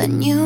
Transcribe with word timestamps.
than 0.00 0.22
you 0.22 0.39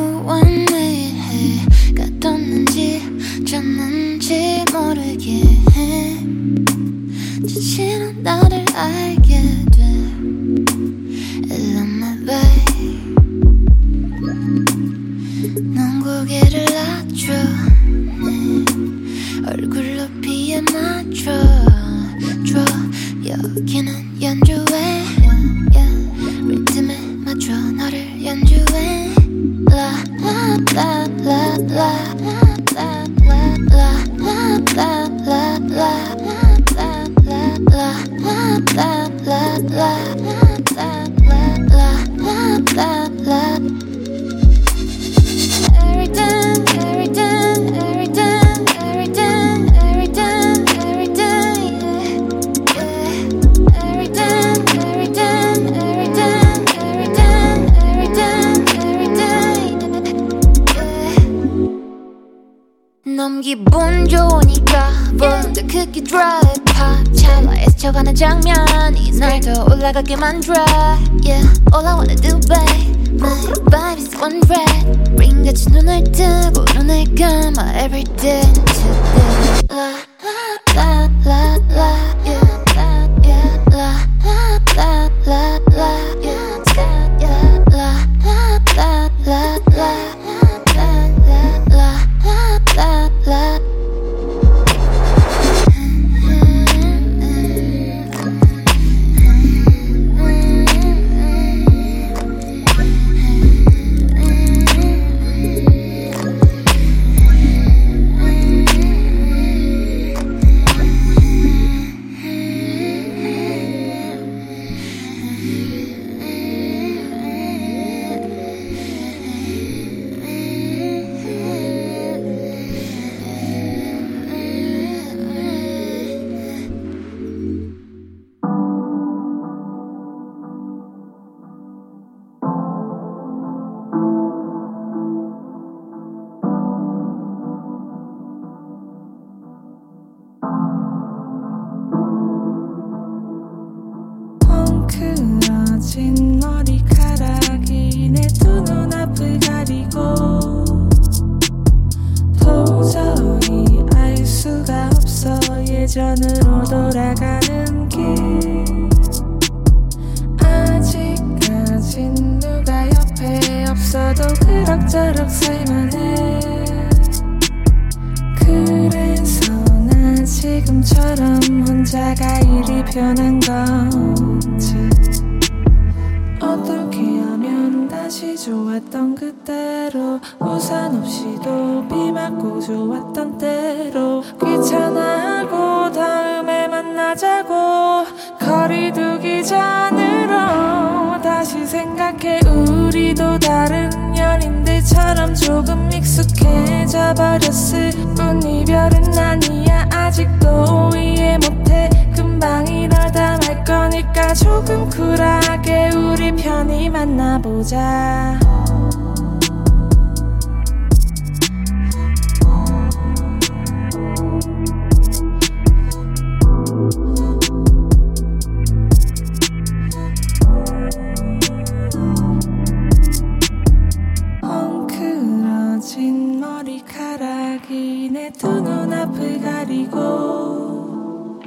자기네 227.54 228.32
두 228.32 228.48
눈앞을 228.48 229.40
가리고 229.40 231.40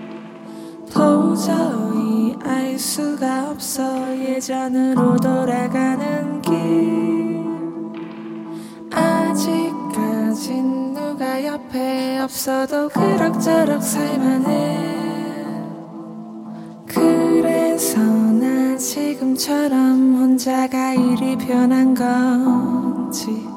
도저히 0.90 2.34
알 2.42 2.80
수가 2.80 3.50
없어 3.50 4.18
예전으로 4.18 5.18
돌아가는 5.18 6.42
길. 6.42 7.44
아직까진 8.90 10.94
누가 10.94 11.44
옆에 11.44 12.20
없어도 12.20 12.88
그럭저럭 12.88 13.84
살만해. 13.84 15.46
그래서 16.86 18.00
나 18.00 18.78
지금처럼 18.78 20.16
혼자가 20.16 20.94
일이 20.94 21.38
변한 21.38 21.94
건지. 21.94 23.57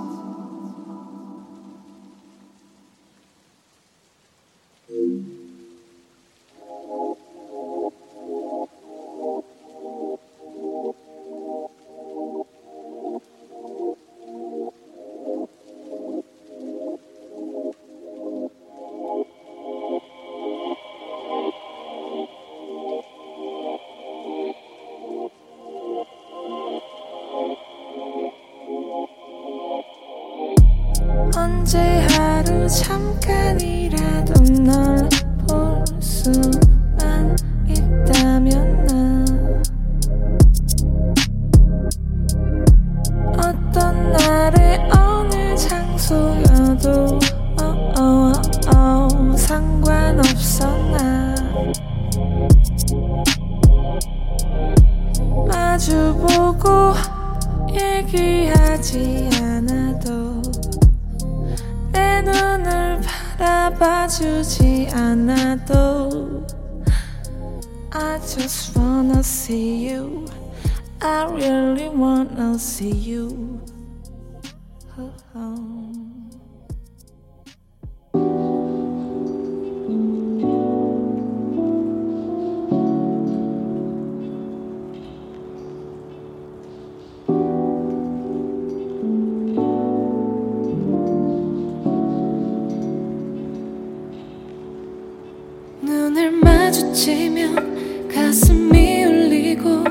눈을 95.83 96.31
마주치면 96.33 98.09
가슴이 98.09 99.05
울리고 99.05 99.83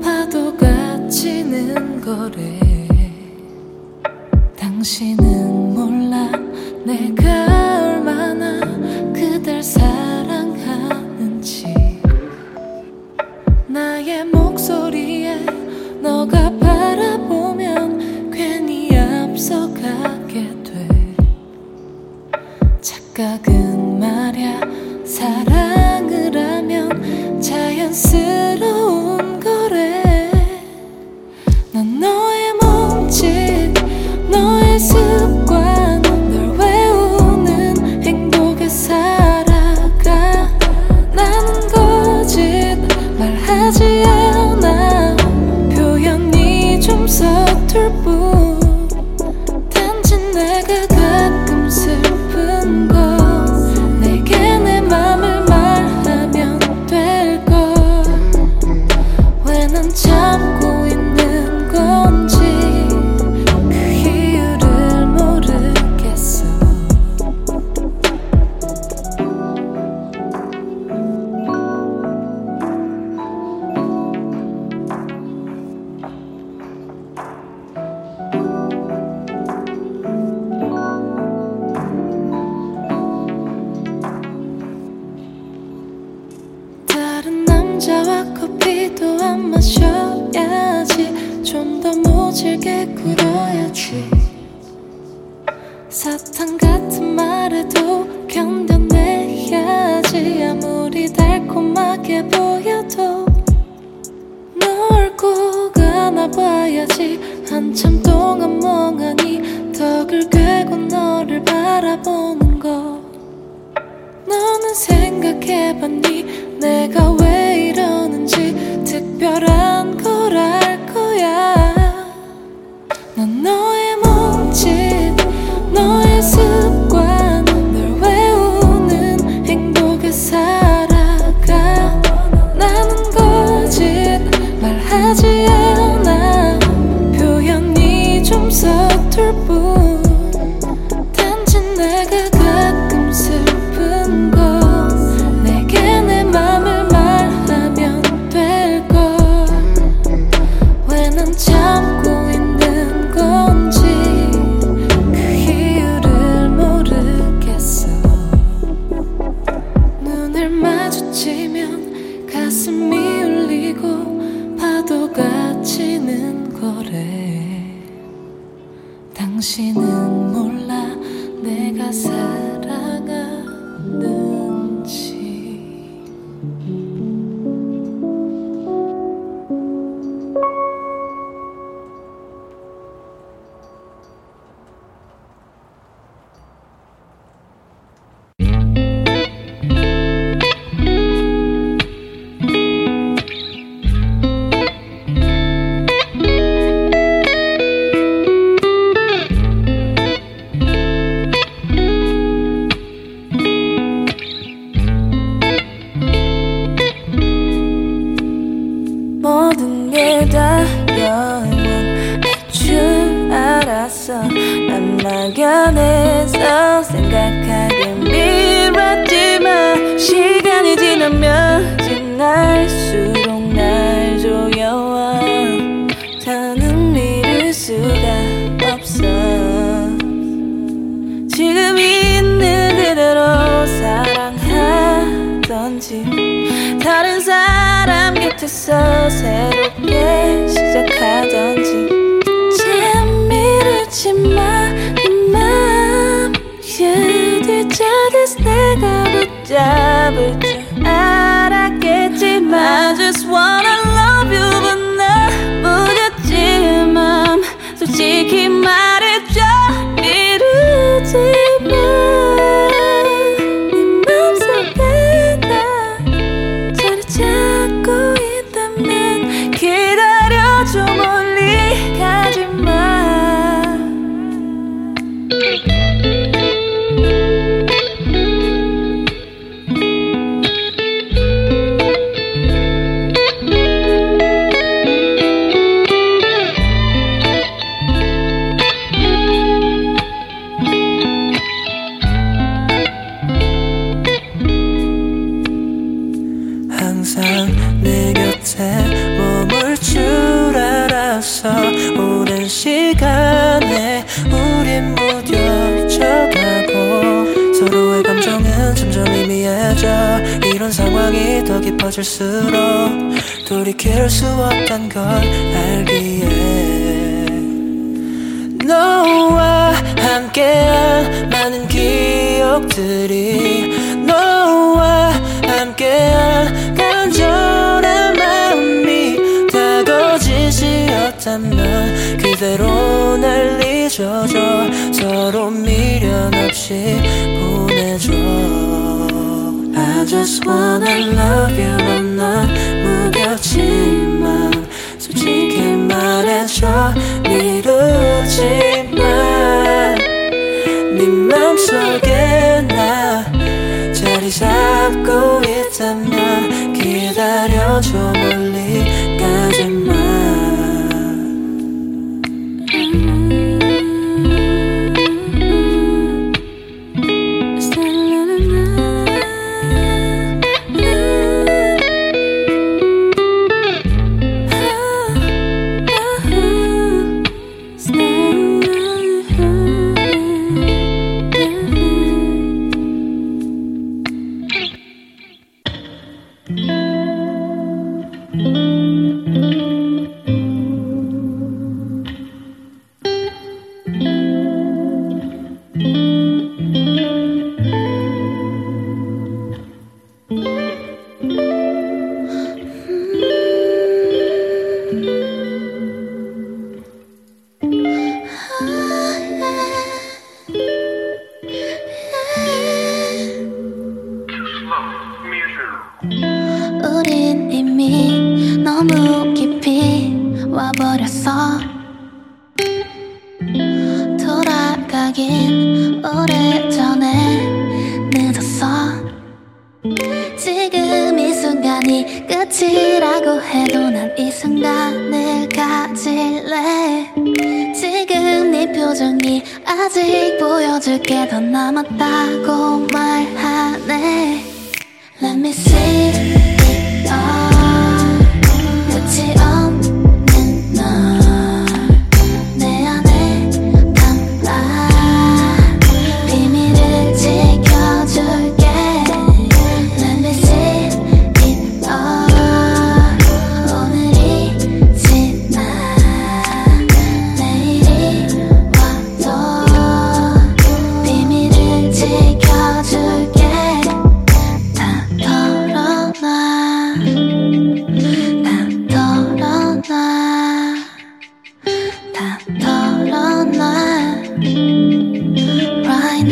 파도가 0.00 1.08
치는 1.08 2.00
거래. 2.00 2.60
당신은 4.56 5.51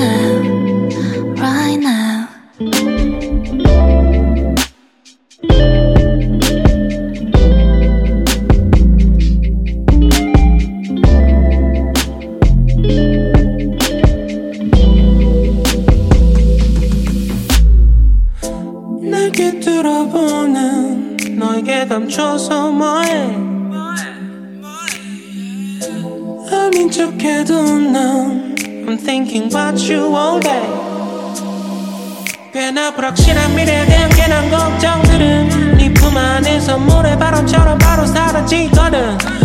now 0.01 0.30
나 32.91 32.97
불확실한 32.97 33.55
미래에 33.55 33.87
대한 33.87 34.11
괜한 34.11 34.51
걱정들은 34.51 35.77
네 35.77 35.95
품 35.95 36.17
안에서 36.17 36.77
모래바람처럼 36.77 37.79
바로 37.79 38.05
사라지거든. 38.05 39.40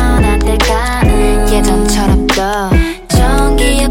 변할 0.00 0.38
때가 0.38 1.02
예전처럼 1.52 2.26
또 2.28 2.42
전기에 3.08 3.86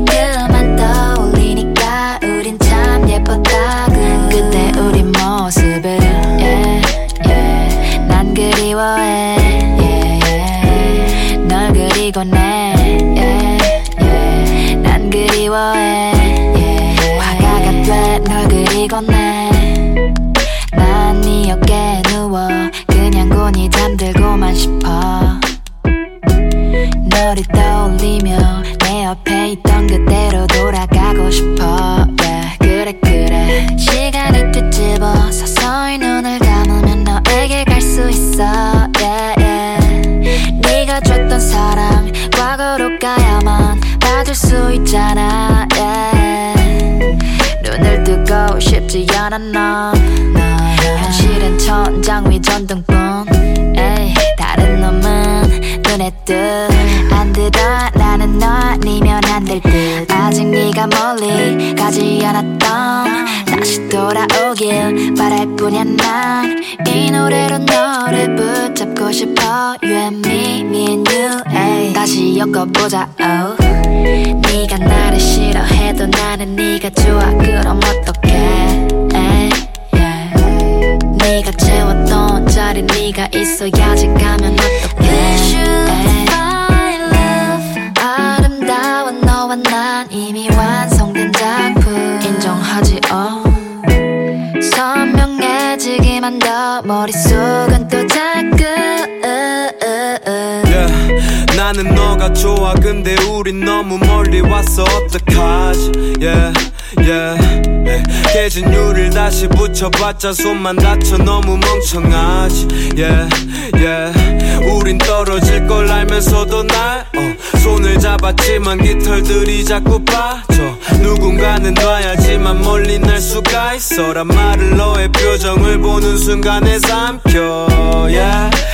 다시 109.39 109.47
붙여봤자 109.47 110.33
손만 110.33 110.75
다쳐 110.75 111.17
너무 111.17 111.57
멍청하지 111.57 112.67
yeah, 112.97 113.29
yeah. 113.73 114.69
우린 114.69 114.97
떨어질 114.97 115.65
걸 115.65 115.89
알면서도 115.89 116.63
날 116.63 117.05
어, 117.15 117.57
손을 117.59 117.97
잡았지만 117.99 118.83
깃털들이 118.83 119.63
자꾸 119.63 120.03
빠져 120.03 120.77
누군가는 121.01 121.73
놔야지만 121.73 122.61
멀리 122.61 122.99
날 122.99 123.21
수가 123.21 123.75
있어란 123.75 124.27
말을 124.27 124.75
너의 124.75 125.07
표정을 125.07 125.79
보는 125.79 126.17
순간에 126.17 126.77
삼켜 126.79 127.67
yeah. 128.09 128.68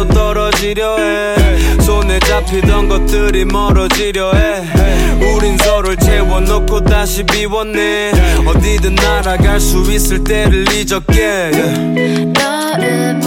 또 0.00 0.08
떨어지려 0.08 0.96
해. 0.96 1.34
손에 1.80 2.18
잡히던 2.20 2.88
것들이 2.88 3.44
멀어지려 3.44 4.32
해. 4.32 4.62
우린 5.34 5.58
서로를 5.58 5.94
채워놓고 5.98 6.84
다시 6.84 7.22
비웠네. 7.22 8.12
어디든 8.46 8.94
날아갈 8.94 9.60
수 9.60 9.82
있을 9.92 10.24
때를 10.24 10.64
잊었게. 10.72 11.50
너를 12.32 13.20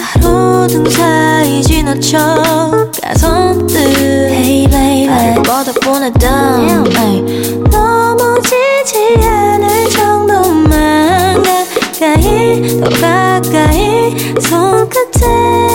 하루등 0.00 0.88
사이 0.88 1.60
지나쳐가 1.62 3.14
선뜻. 3.16 3.76
Hey 3.76 4.66
baby. 4.68 5.08
아, 5.08 5.34
그 5.34 5.80
보냈 5.80 6.12
down 6.18 6.84
넘어지지 7.70 9.18
않을 9.26 9.90
정도만 9.90 11.42
가까이 11.42 12.78
더 12.80 12.88
가까이 13.00 14.16
손끝에. 14.40 15.73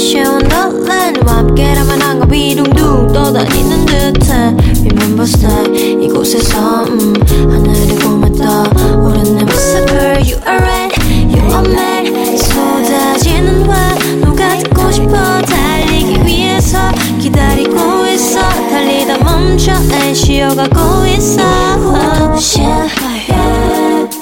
아쉬운 0.00 0.38
덜렌 0.48 1.12
왑게라만 1.26 2.00
한거 2.00 2.24
비둥둥 2.26 3.12
떠다니는 3.12 3.84
듯한 3.84 4.56
Remember 4.56 5.24
stay 5.24 6.02
이곳에서 6.02 6.84
음, 6.84 7.12
하늘을 7.30 7.98
보며 7.98 8.32
떠오른 8.32 9.36
내 9.36 9.44
모습을 9.44 10.22
You 10.24 10.40
are 10.48 10.56
red, 10.56 10.96
you 11.28 11.42
are 11.52 11.70
mad 11.70 12.38
쏟아지는 12.38 13.68
와 13.68 13.76
누가 14.24 14.56
듣고 14.56 14.90
싶어 14.90 15.12
달리기 15.42 16.24
위해서 16.24 16.78
기다리고 17.20 18.06
있어 18.06 18.40
달리다 18.40 19.18
멈춰 19.18 19.78
날 19.80 20.14
쉬어가고 20.14 21.06
있어 21.08 21.42
oh, 21.76 22.40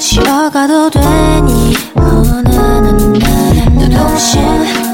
쉬어가도 0.00 0.90
되니 0.90 1.76
어느 1.94 2.48
날 2.48 2.82
너도 3.76 4.18
쉬어 4.18 4.87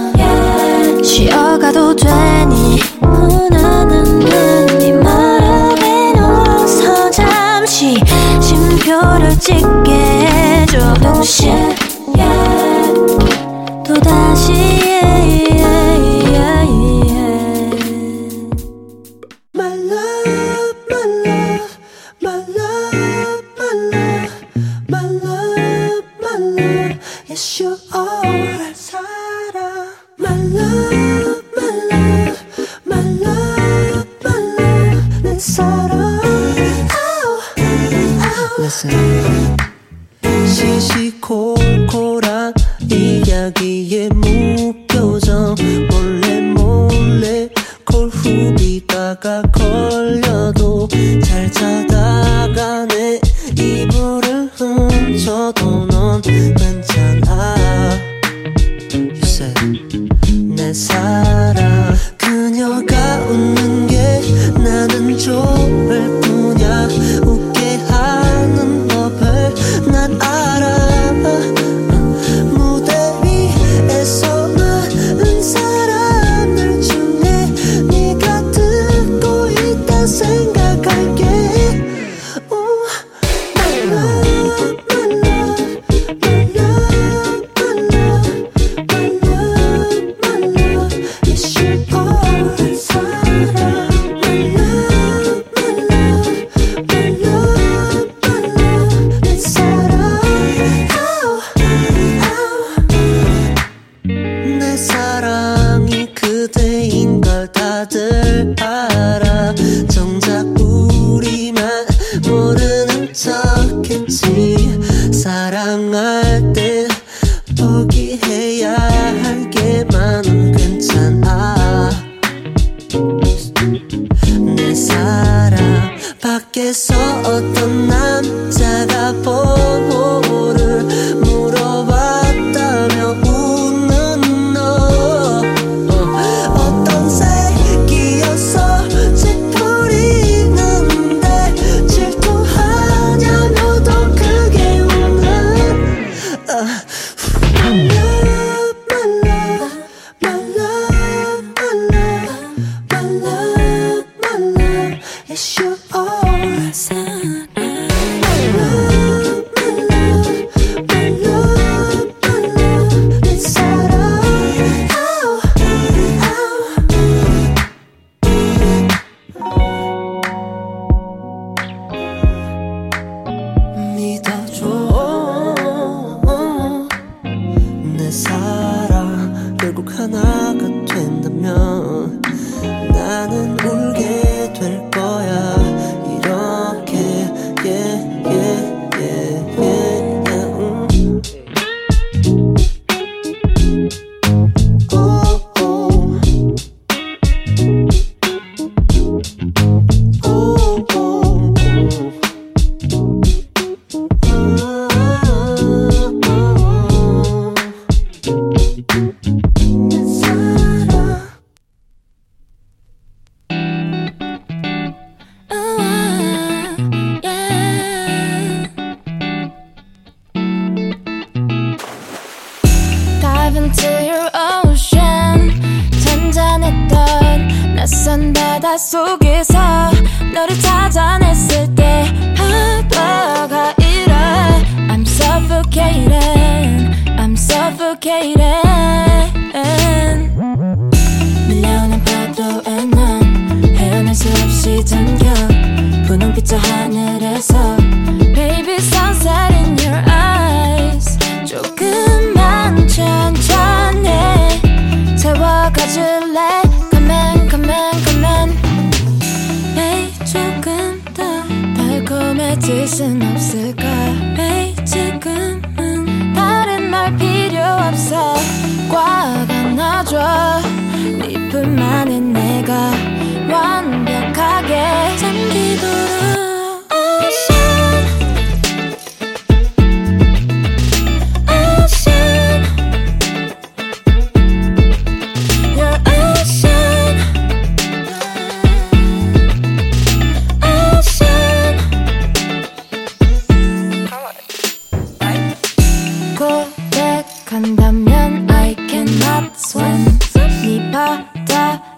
가도 1.31 1.95
되니? 1.97 2.79
나는 3.51 4.19
네말 4.79 5.43
앞에 5.45 6.13
누워서 6.13 7.11
잠시 7.11 7.97
쉼표를 8.41 9.39
찍게 9.39 9.93
해줘. 9.93 10.95
동시에 10.95 11.75
반 14.95 15.14
넌 56.23 56.55
괜찮아. 56.55 57.57
You 58.93 59.11
said 59.25 59.55
내 60.55 60.73
사랑. 60.73 61.84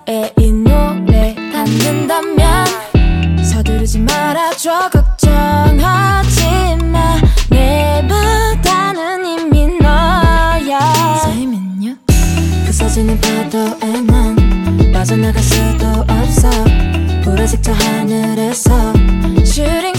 너의 0.07 0.33
이 0.38 0.53
노래 0.53 1.35
닿는다면 1.53 2.64
서두르지 3.45 3.99
말아줘. 4.01 4.90
걱정하지 4.90 6.77
마. 6.85 7.21
내보다는 7.51 9.27
이미 9.27 9.66
너야. 9.79 10.79
삶은요. 11.25 11.97
그 12.66 12.73
사진을 12.73 13.19
파도에 13.21 14.01
난 14.03 14.92
빠져나갈 14.92 15.42
수도 15.42 15.87
없어. 16.09 16.51
보라색 17.25 17.62
저 17.62 17.73
하늘에서 17.73 18.92
슈링 19.45 19.95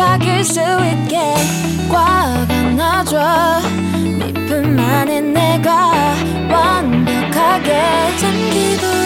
짝일 0.00 0.42
수 0.42 0.58
있게 0.60 1.34
꽉 1.92 2.50
안아줘. 2.50 3.60
미품 4.18 4.78
안에 4.78 5.20
내가 5.20 5.90
완벽하게 6.50 8.16
잠기도 8.18 8.99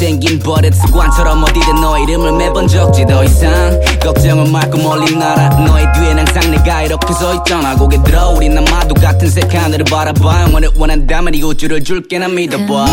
생긴 0.00 0.38
버릇 0.38 0.72
습관처럼 0.72 1.44
어디든 1.44 1.74
너 1.74 1.98
이름을 1.98 2.32
매번 2.32 2.66
적지 2.66 3.04
더 3.04 3.22
이상. 3.22 3.78
걱정은 4.02 4.50
말고 4.50 4.78
멀리 4.78 5.14
날아 5.14 5.50
너의 5.60 5.86
뒤엔 5.92 6.18
항상 6.18 6.50
내가 6.50 6.84
이렇게 6.84 7.12
서 7.12 7.34
있잖아. 7.34 7.76
고개 7.76 8.02
들어 8.02 8.30
우린 8.30 8.56
아마도 8.56 8.94
같은 8.94 9.28
색 9.28 9.54
하늘을 9.54 9.84
바라봐. 9.84 10.44
영원을 10.44 10.70
원한다면 10.74 11.34
이 11.34 11.42
우주를 11.42 11.84
줄게 11.84 12.18
난 12.18 12.34
믿어봐. 12.34 12.86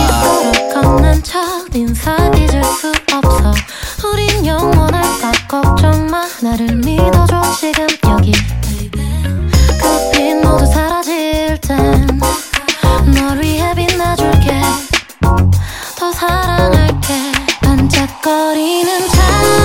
그 0.73 0.81
건넨 0.81 1.23
첫 1.23 1.39
인사 1.73 2.13
잊을 2.35 2.61
수 2.65 2.91
없어. 3.13 3.53
우린 4.11 4.45
영원할까? 4.45 5.31
걱정 5.47 6.07
마. 6.07 6.23
나를 6.41 6.75
믿어줘. 6.75 7.41
지금 7.57 7.87
여기 8.09 8.33
거리는 18.27 19.07
작 19.07 19.56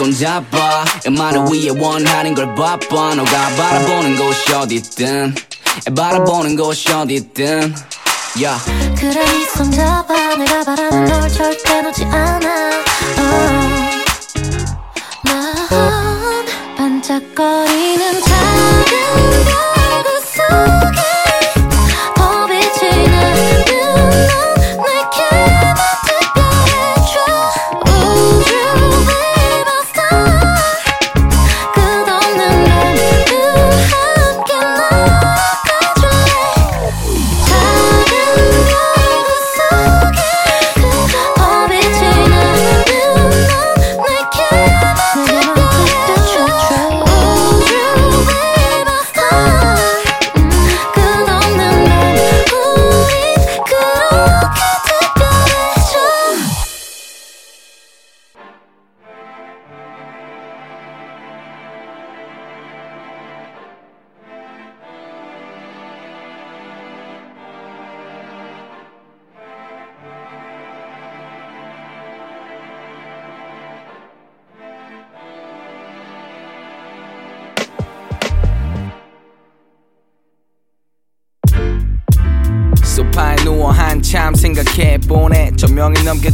손 0.00 0.16
잡아 0.16 0.82
음악을 1.06 1.52
위해 1.52 1.68
원하는 1.78 2.34
걸 2.34 2.54
바빠 2.54 3.14
너가 3.14 3.48
바라보는 3.54 4.16
곳이 4.16 4.54
어디든 4.54 5.34
바라보는 5.94 6.56
곳이 6.56 6.90
어디든 6.90 7.74
yeah. 8.34 8.64
그래 8.98 9.22
네손 9.22 9.70
잡아 9.70 10.36
내가 10.36 10.64
바라는 10.64 11.04
널 11.04 11.28
절대 11.28 11.82
놓지 11.82 12.04
않아 12.06 12.70
어. 13.18 13.70
난 15.22 16.46
반짝거리는 16.78 18.20
작 18.22 18.49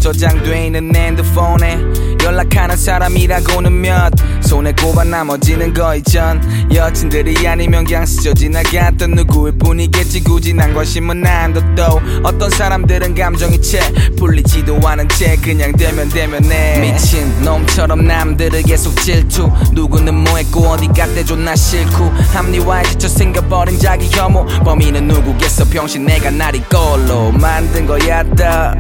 저장돼 0.07 0.67
있는 0.67 0.95
핸드폰에 0.95 1.81
연락하는 2.23 2.77
사람이라고는 2.77 3.81
몇 3.81 4.13
손에 4.41 4.73
꼽아 4.73 5.03
나머지는 5.03 5.75
거의 5.75 6.01
전 6.05 6.41
여친들이 6.73 7.47
아니면 7.49 7.85
그냥 7.85 8.07
스쳐 8.07 8.33
지나갔던 8.33 9.11
누구일 9.13 9.59
뿐이겠지. 9.59 10.23
굳이 10.23 10.55
난 10.55 10.73
관심은 10.75 11.27
안 11.27 11.53
둬도 11.53 12.01
어떤 12.23 12.49
사람들은 12.51 13.17
감정이 13.17 13.61
채 13.61 13.81
풀리지도 14.17 14.79
않은 14.81 15.09
채 15.09 15.35
그냥 15.37 15.73
되면 15.73 16.09
되면 16.09 16.45
해. 16.53 16.79
미친 16.81 17.43
놈처럼 17.43 18.07
남들을 18.07 18.63
계속 18.63 18.95
질투. 19.01 19.51
누구는 19.73 20.15
뭐했고 20.15 20.69
어디 20.69 20.87
갔대 20.87 21.25
존나 21.25 21.57
싫고 21.57 22.05
합리화에 22.33 22.85
지쳐 22.85 23.09
생겨버린 23.09 23.77
자기 23.81 24.09
혐오. 24.09 24.47
범인은 24.63 25.09
누구겠어? 25.09 25.65
병신 25.65 26.07
내가 26.07 26.31
날 26.31 26.55
이 26.55 26.61
걸로 26.69 27.33
만든 27.33 27.87
거야 27.87 28.23
다 28.37 28.75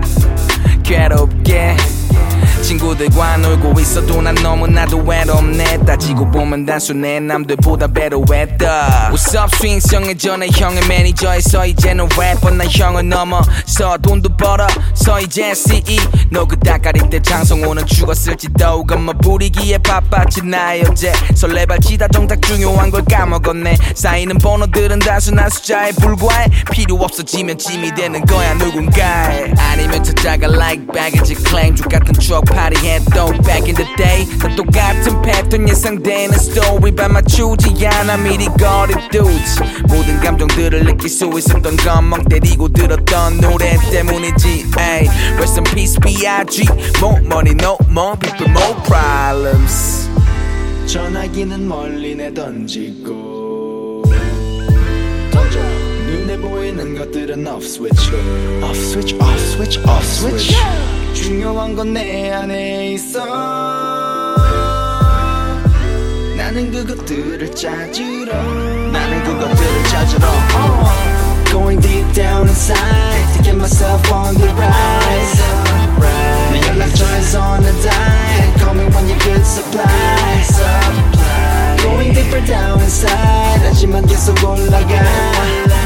괴롭게 0.83 1.77
친구들과 2.67 3.37
놀고 3.37 3.79
있어도 3.79 4.21
난 4.21 4.35
너무나도 4.35 4.99
외롭네. 4.99 5.85
따지고 5.87 6.29
보면 6.29 6.67
단순해. 6.67 7.21
남들보다 7.21 7.87
배로했다. 7.87 9.11
What's 9.13 9.41
up 9.41 9.57
스윙성의 9.57 10.19
전에 10.19 10.49
형의 10.53 10.85
매니저에서 10.89 11.65
이제는 11.65 12.09
래퍼. 12.19 12.51
난 12.51 12.67
형을 12.69 13.09
넘어서 13.09 13.97
돈도 14.03 14.31
벌어 14.37 14.67
서 14.95 15.21
이제 15.21 15.55
CE 15.55 16.01
너그 16.31 16.59
닭가리 16.59 17.09
때 17.09 17.23
장성호는 17.23 17.87
죽었을지도 17.87 18.85
그뭐 18.85 19.13
부리기에 19.23 19.79
바빴지. 19.79 20.45
나 20.47 20.77
여제 20.81 21.13
설레발치다 21.37 22.09
정작 22.09 22.43
중요한 22.43 22.91
걸 22.91 23.05
까먹었네. 23.05 23.77
쌓이는 23.95 24.39
번호들은 24.39 24.99
단순한 24.99 25.51
숫자에 25.51 25.93
불과해. 25.93 26.49
필요 26.73 26.97
없어지면 26.97 27.59
짐이 27.59 27.95
되는 27.95 28.25
거야 28.27 28.55
누군가에 28.55 29.53
아니면 29.57 30.03
찾아가 30.03 30.49
like 30.49 30.85
baggage 30.93 31.37
claim 31.45 31.77
족 31.77 31.89
같은 31.89 32.13
추억 32.15 32.56
파리했던 32.57 33.43
back 33.43 33.67
in 33.67 33.75
the 33.75 33.87
day 33.97 34.27
다 34.39 34.49
똑같은 34.57 35.21
패턴 35.21 35.69
예상되는 35.69 36.35
story 36.35 36.91
발 36.93 37.11
맞추지 37.11 37.87
않아 37.87 38.17
미리 38.17 38.47
거리두지 38.47 39.61
모든 39.83 40.19
감정들을 40.21 40.85
느낄 40.85 41.11
수 41.11 41.31
있었던 41.37 41.77
건멍 41.77 42.25
때리고 42.25 42.69
들었던 42.69 43.41
노래 43.41 43.77
때문이지 43.91 44.73
ay. 44.79 45.09
Rest 45.37 45.59
in 45.59 45.65
peace 45.65 45.99
B.I.G 46.01 46.65
More 47.01 47.21
money 47.25 47.55
no 47.55 47.77
more 47.91 48.17
people 48.19 48.51
more 48.51 48.75
problems 48.85 50.09
전화기는 50.87 51.69
멀리 51.69 52.15
내던지고 52.15 53.36
눈에 56.36 56.38
보이는 56.38 56.98
것들은 56.98 57.48
off 57.48 57.66
switch로 57.66 58.18
off 58.64 58.78
switch 58.78 59.16
off 59.16 59.40
switch 59.40 59.80
off 59.80 60.04
switch 60.04 60.56
중요한 61.14 61.76
건 61.76 61.94
내 61.94 62.32
안에 62.32 62.92
있어 62.94 63.26
나는 66.38 66.72
그것들을 66.72 67.52
찾으러 67.56 68.34
나는 68.92 69.24
그것들을 69.24 69.84
찾으러 69.90 70.28
uh. 70.28 71.52
Going 71.52 71.82
deep 71.82 72.14
down 72.14 72.48
inside 72.48 73.34
to 73.36 73.44
get 73.44 73.56
myself 73.56 74.12
on 74.12 74.36
the 74.36 74.48
rise 74.48 75.44
내 76.52 76.62
연락처에서 76.68 77.40
on 77.42 77.62
the 77.62 77.72
dive 77.82 78.56
Call 78.60 78.76
me 78.76 78.86
when 78.94 79.08
you're 79.08 79.20
good 79.20 79.46
supply 79.46 79.86
Going 81.84 82.14
deeper 82.14 82.46
down 82.46 82.80
inside 82.80 83.62
하지만 83.64 84.06
계속 84.06 84.36
올라가 84.44 85.85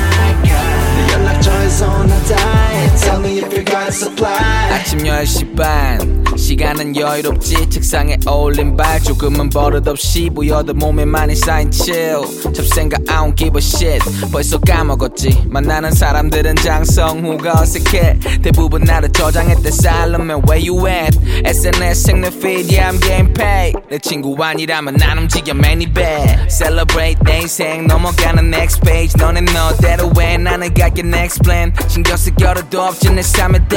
내 0.97 1.13
연락처에서 1.13 2.07
the 2.07 2.35
dive 2.35 3.01
Tell 3.01 3.21
me 3.21 3.39
if 3.39 3.53
you 3.55 3.65
got 3.65 3.89
supply 3.93 4.73
아침 4.73 5.01
10시 5.01 5.57
반 5.57 6.21
시간은 6.37 6.97
여유롭지 6.97 7.69
책상에 7.71 8.19
올린 8.27 8.77
발 8.77 9.01
조금은 9.01 9.51
버릇없이 9.51 10.31
보여도 10.31 10.75
몸에 10.75 11.05
많이 11.05 11.35
쌓인 11.35 11.71
chill 11.71 12.23
잡생각 12.53 13.01
I 13.09 13.17
don't 13.17 13.37
give 13.37 13.57
a 13.57 13.63
shit 13.63 14.03
벌써 14.33 14.59
까먹었지 14.59 15.45
만나는 15.47 15.93
사람들은 15.93 16.57
장성후가 16.57 17.61
어색해 17.61 18.19
대부분 18.43 18.83
나를 18.83 19.11
저장했대 19.13 19.71
살려면 19.71 20.43
where 20.49 20.67
you 20.67 20.89
at 20.89 21.19
SNS 21.45 22.03
생내 22.03 22.29
feed 22.29 22.75
yeah 22.75 22.91
I'm 22.91 23.01
getting 23.01 23.33
paid 23.35 23.79
내 23.91 23.99
친구 23.99 24.37
아니라면 24.43 24.97
난 24.97 25.19
움직여 25.19 25.53
many 25.55 25.87
bad 25.87 26.49
Celebrate 26.49 27.17
내 27.25 27.41
인생 27.41 27.87
넘어가는 27.87 28.53
next 28.53 28.81
page 28.83 29.13
너는 29.19 29.45
너대로 29.47 30.11
해 30.21 30.37
나는 30.39 30.73
갈게 30.81 31.03
next 31.03 31.43
plan. 31.45 31.73
신경 31.89 32.17
쓸 32.17 32.35
겨를도 32.35 32.81
없지 32.81 33.11
내 33.13 33.21
삶에도 33.23 33.77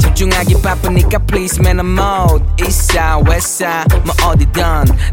집중하기 0.00 0.62
바쁘니까 0.62 1.18
please 1.26 1.60
man 1.60 1.78
I'm 1.78 1.92
mode 1.92 2.44
East 2.64 2.92
side 2.92 3.28
west 3.28 3.62
side 3.62 4.00
뭐 4.04 4.14
어디든. 4.30 4.62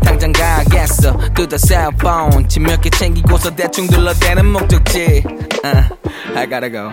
당장 0.03 0.31
가야겠어. 0.31 1.17
뜯어 1.35 1.57
cellphone. 1.57 2.47
집몇개 2.47 2.89
챙기고서 2.89 3.53
대충 3.55 3.87
둘러대는 3.87 4.45
목적지. 4.45 5.23
Uh, 5.63 5.83
I 6.35 6.47
gotta 6.47 6.71
go. 6.71 6.91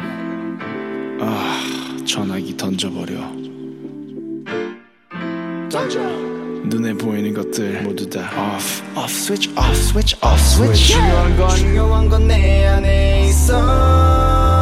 전화기 2.05 2.57
던져버려. 2.57 3.15
던져 5.71 6.32
눈에 6.72 6.94
보이는 6.94 7.34
것들 7.34 7.82
모두 7.84 8.10
다 8.10 8.22
off 8.56 8.84
off 8.98 9.12
switch 9.12 9.50
off 9.58 9.72
switch 9.72 10.16
off 10.24 10.40
switch 10.40 10.94
중요한 10.94 11.38
건 11.38 11.50
중요한 11.56 12.10
건 12.10 12.28
내 12.28 12.66
안에 12.68 13.28
있어 13.30 14.61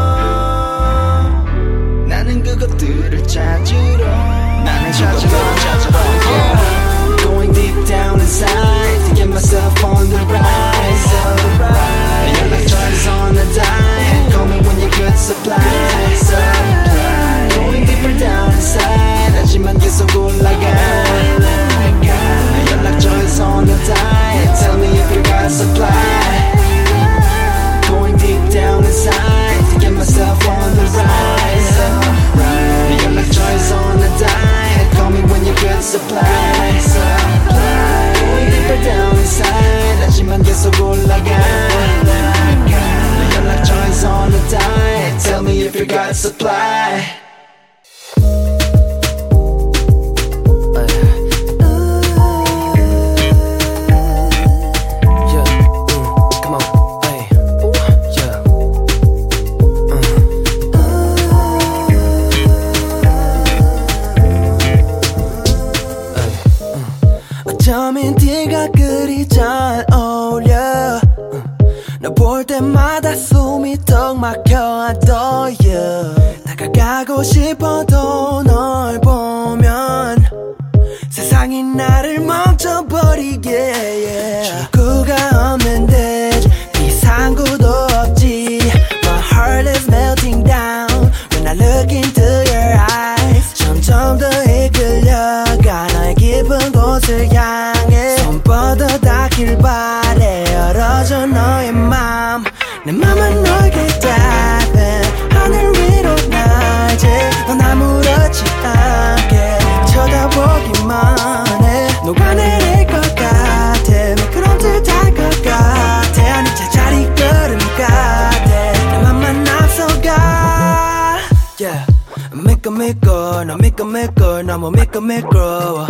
미끌 122.90 123.46
나 123.46 123.56
미끌 123.56 123.86
미끌 123.86 124.46
너무 124.46 124.70
미끌 124.72 125.00
미끌어 125.00 125.86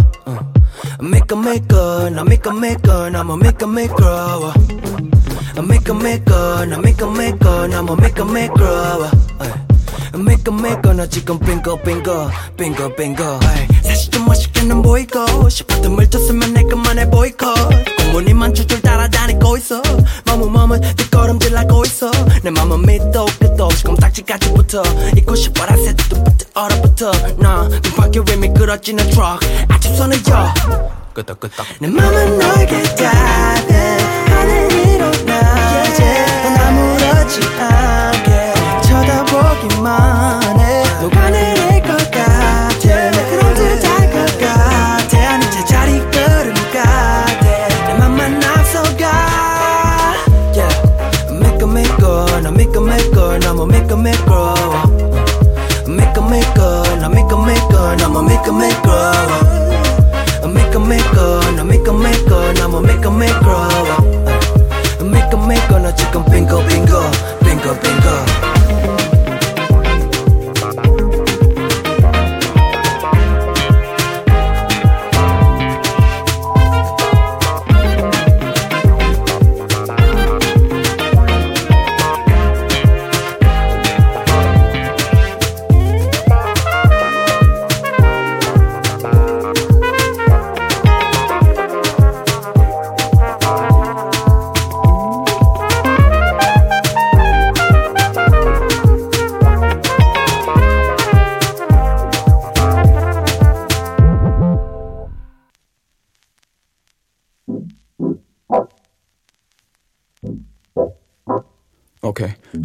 미끌 1.00 1.38
미끌 1.38 2.14
나 2.14 2.24
미끌 2.24 2.52
미끌 2.52 3.12
너무 3.12 3.36
미끌 3.38 3.68
미끌어 3.68 4.52
미끌 5.66 5.94
미끌 5.94 6.68
나 6.68 6.76
미끌 6.78 7.08
미끌 7.08 7.70
너무 7.70 7.96
미끌 7.96 8.24
미끌어 8.26 9.10
미 10.12 10.36
나 14.00 14.02
사실 14.02 14.10
좀 14.12 14.24
멋있게는 14.24 14.80
보이고 14.80 15.46
싶었던 15.50 15.92
물 15.92 16.08
줬으면 16.08 16.54
내 16.54 16.62
것만 16.62 16.98
해 16.98 17.10
보이고 17.10 17.46
공무니만 17.98 18.54
줄줄 18.54 18.80
따라다니고 18.80 19.58
있어. 19.58 19.82
너무 20.24 20.48
몸은 20.48 20.80
뒷걸음질 20.96 21.54
하고 21.54 21.84
있어. 21.84 22.10
내 22.42 22.50
맘은 22.50 22.80
밑도 22.80 23.26
끝도 23.38 23.66
없이 23.66 23.84
껌딱지까지 23.84 24.54
붙어 24.54 24.82
잊고 25.14 25.34
싶어라 25.34 25.76
새부터 25.76 26.24
얼어붙어. 26.54 27.12
나 27.36 27.68
빈바퀴 27.82 28.20
위 28.20 28.36
미끄러지는 28.38 29.10
트럭 29.10 29.38
아침 29.68 29.94
손을 29.94 30.18
여 30.30 30.54
끄덕 31.12 31.38
끄덕. 31.38 31.66
내 31.78 31.86
맘은 31.88 32.38
너에게 32.38 32.82
닿네 32.94 33.98
하늘 34.30 34.68
위로 34.70 35.10
낮에 35.26 36.26
난 36.42 36.56
아무렇지 36.58 37.40
않게 37.58 38.54
쳐다보기만 38.80 40.59
너무 58.50 58.66
미끌 58.66 58.90
미끌어 60.42 60.52
미끌 60.52 60.80
미끌 60.80 61.54
나 61.54 61.62
미끌 61.62 61.92
미끌 61.92 62.24
너무 62.54 62.80
미끌 62.80 63.10
미끌어 63.12 63.84
미끌 64.98 65.38
미끌 65.46 65.82
나지 65.82 66.04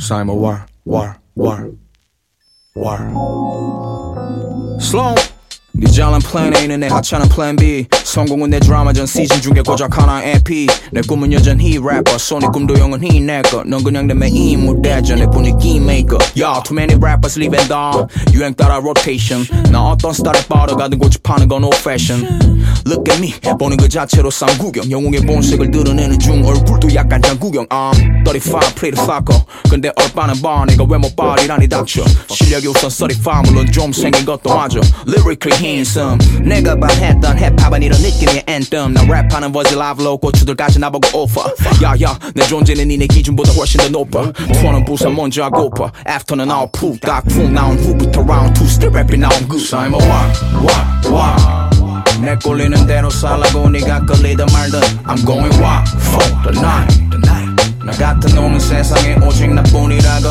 Simon 0.05 0.39
War, 0.39 0.67
War, 0.85 1.17
War, 1.35 1.65
War. 2.75 2.99
Slow. 4.79 5.24
플랜 6.35 6.53
A는 6.53 6.81
내 6.81 6.87
하찮은 6.87 7.29
플랜 7.29 7.55
B. 7.55 7.85
성공은 8.03 8.49
내 8.49 8.59
드라마 8.59 8.91
전 8.91 9.05
시즌 9.05 9.41
중에 9.41 9.61
고작 9.65 9.97
하나 9.97 10.21
MP 10.21 10.67
내 10.91 10.99
꿈은 10.99 11.31
여전히 11.31 11.79
래퍼. 11.81 12.17
소니 12.17 12.47
꿈도 12.47 12.77
영원히 12.77 13.21
내꺼넌 13.21 13.81
그냥 13.81 14.05
내 14.07 14.13
메인 14.13 14.65
무대죠 14.65 15.15
내 15.15 15.25
분위기 15.27 15.79
메이커 15.79 16.17
Yo, 16.37 16.61
too 16.65 16.75
many 16.75 16.95
rappers 17.01 17.39
leaving 17.39 17.67
down 17.69 18.07
유행 18.33 18.53
따라 18.53 18.75
rotation. 18.79 19.45
나 19.71 19.81
어떤 19.91 20.11
스타일에 20.11 20.41
빠져가든 20.49 20.99
고집하는 20.99 21.47
건 21.47 21.63
old 21.63 21.77
fashion. 21.77 22.27
Look 22.85 23.09
at 23.09 23.17
me. 23.21 23.33
보는 23.57 23.77
그 23.77 23.87
자체로 23.87 24.29
쌍구경. 24.29 24.91
영웅의 24.91 25.21
본색을 25.21 25.71
드러내는 25.71 26.19
중 26.19 26.43
얼굴도 26.45 26.93
약간 26.95 27.21
장구경. 27.21 27.65
I'm 27.67 27.95
35 28.25 28.59
pretty 28.75 29.01
fucker. 29.01 29.41
근데 29.69 29.89
얼빠는 29.95 30.41
봐. 30.41 30.65
내가 30.67 30.83
왜못 30.83 31.15
발이라니 31.15 31.69
닥쳐. 31.69 32.03
실력이 32.29 32.67
우선 32.67 32.89
35 32.89 33.41
물론 33.45 33.71
좀 33.71 33.93
생긴 33.93 34.25
것도 34.25 34.53
맞아. 34.53 34.79
Lyrically 35.07 35.55
handsome 35.63 36.24
내가 36.41 36.75
반했던 36.75 37.37
힙합은 37.37 37.83
이런 37.83 37.99
느낌의 38.01 38.43
anthem. 38.47 38.93
나 38.93 39.01
랩하는 39.01 39.53
버즈 39.53 39.75
라브로 39.75 40.17
고추들까지 40.17 40.79
나보고 40.79 41.23
오퍼 41.23 41.53
야야 41.83 42.17
내 42.33 42.45
존재는 42.47 42.87
니네 42.87 43.07
기준보다 43.07 43.51
훨씬 43.53 43.79
더 43.79 43.89
높아. 43.89 44.31
투어는 44.53 44.85
부산 44.85 45.15
먼저 45.15 45.43
하고파. 45.43 45.91
After는 46.07 46.49
후부터 47.77 48.21
2 48.53 48.65
still 48.65 48.93
rapping 48.93 49.21
나온 49.21 49.35
what? 49.97 50.39
What? 50.61 51.09
What? 51.09 52.21
내 52.21 52.35
꼴리는 52.35 52.87
대로 52.87 53.09
살라고 53.09 53.69
네가 53.69 54.05
끌리든 54.05 54.45
말든 54.51 54.79
I'm 55.03 55.25
going 55.25 55.53
wild 55.61 55.89
for 55.99 56.23
the 56.43 56.59
night. 56.59 57.05
나 57.85 57.91
같은 57.91 58.33
놈은 58.33 58.59
세상에 58.59 59.15
오직 59.23 59.53
나뿐이라고 59.53 60.29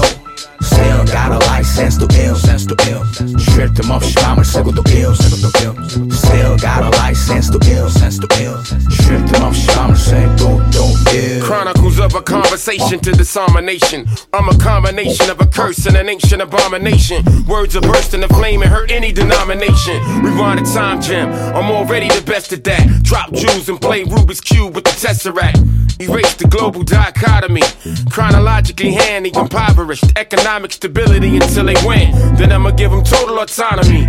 Still 0.63 1.05
got 1.05 1.31
a 1.31 1.39
license 1.47 1.97
to 1.97 2.07
ill, 2.21 2.35
sense 2.35 2.65
to 2.67 2.75
ill. 2.89 3.03
쉴 3.39 3.73
틈 3.73 3.91
없이 3.91 4.13
밤을 4.15 4.45
새고 4.45 4.73
또 4.73 4.83
ill, 4.91 5.13
새고 5.15 5.35
또 5.41 5.49
ill. 5.63 5.75
Still 6.11 6.57
got 6.57 6.83
a 6.83 6.89
license 7.01 7.49
to 7.49 7.59
ill, 7.71 7.89
sense 7.89 8.19
to 8.19 8.27
ill. 8.41 8.57
쉴 8.89 9.25
틈 9.25 9.43
없이 9.43 9.67
밤을 9.67 9.95
새고 9.95 10.61
또 10.71 10.93
ill. 11.13 11.41
Chronicles 11.43 11.99
of 11.99 12.15
a 12.15 12.21
conversation 12.21 12.99
to 12.99 13.11
disarm 13.11 13.55
a 13.57 13.61
nation. 13.61 14.05
I'm 14.33 14.49
a 14.49 14.57
combination 14.57 15.29
of 15.29 15.41
a 15.41 15.47
curse 15.47 15.85
and 15.85 15.97
an 15.97 16.09
ancient 16.09 16.41
abomination. 16.41 17.23
Words 17.47 17.75
are 17.75 17.81
bursting 17.81 18.23
a 18.23 18.27
flame 18.27 18.61
and 18.61 18.71
hurt 18.71 18.91
any 18.91 19.11
denomination. 19.11 19.97
Rewind 20.21 20.59
a 20.59 20.63
time 20.63 21.01
gem. 21.01 21.31
I'm 21.55 21.71
already 21.71 22.07
the 22.07 22.21
best 22.21 22.53
at 22.53 22.63
that. 22.65 23.03
Drop 23.03 23.33
jewels 23.33 23.69
and 23.69 23.79
play 23.79 24.03
Rubik's 24.03 24.41
Cube 24.41 24.75
with 24.75 24.83
the 24.83 24.91
Tesseract. 24.91 25.57
Erase 26.01 26.35
the 26.35 26.47
global 26.47 26.83
dichotomy. 26.83 27.61
Chronologically 28.09 28.93
handy, 28.93 29.31
impoverished. 29.35 30.05
Economic 30.15 30.52
stability 30.70 31.34
until 31.34 31.64
they 31.64 31.74
win. 31.84 32.12
Then 32.36 32.52
I'ma 32.52 32.70
give 32.70 32.90
them 32.90 33.02
total 33.02 33.38
autonomy. 33.38 34.06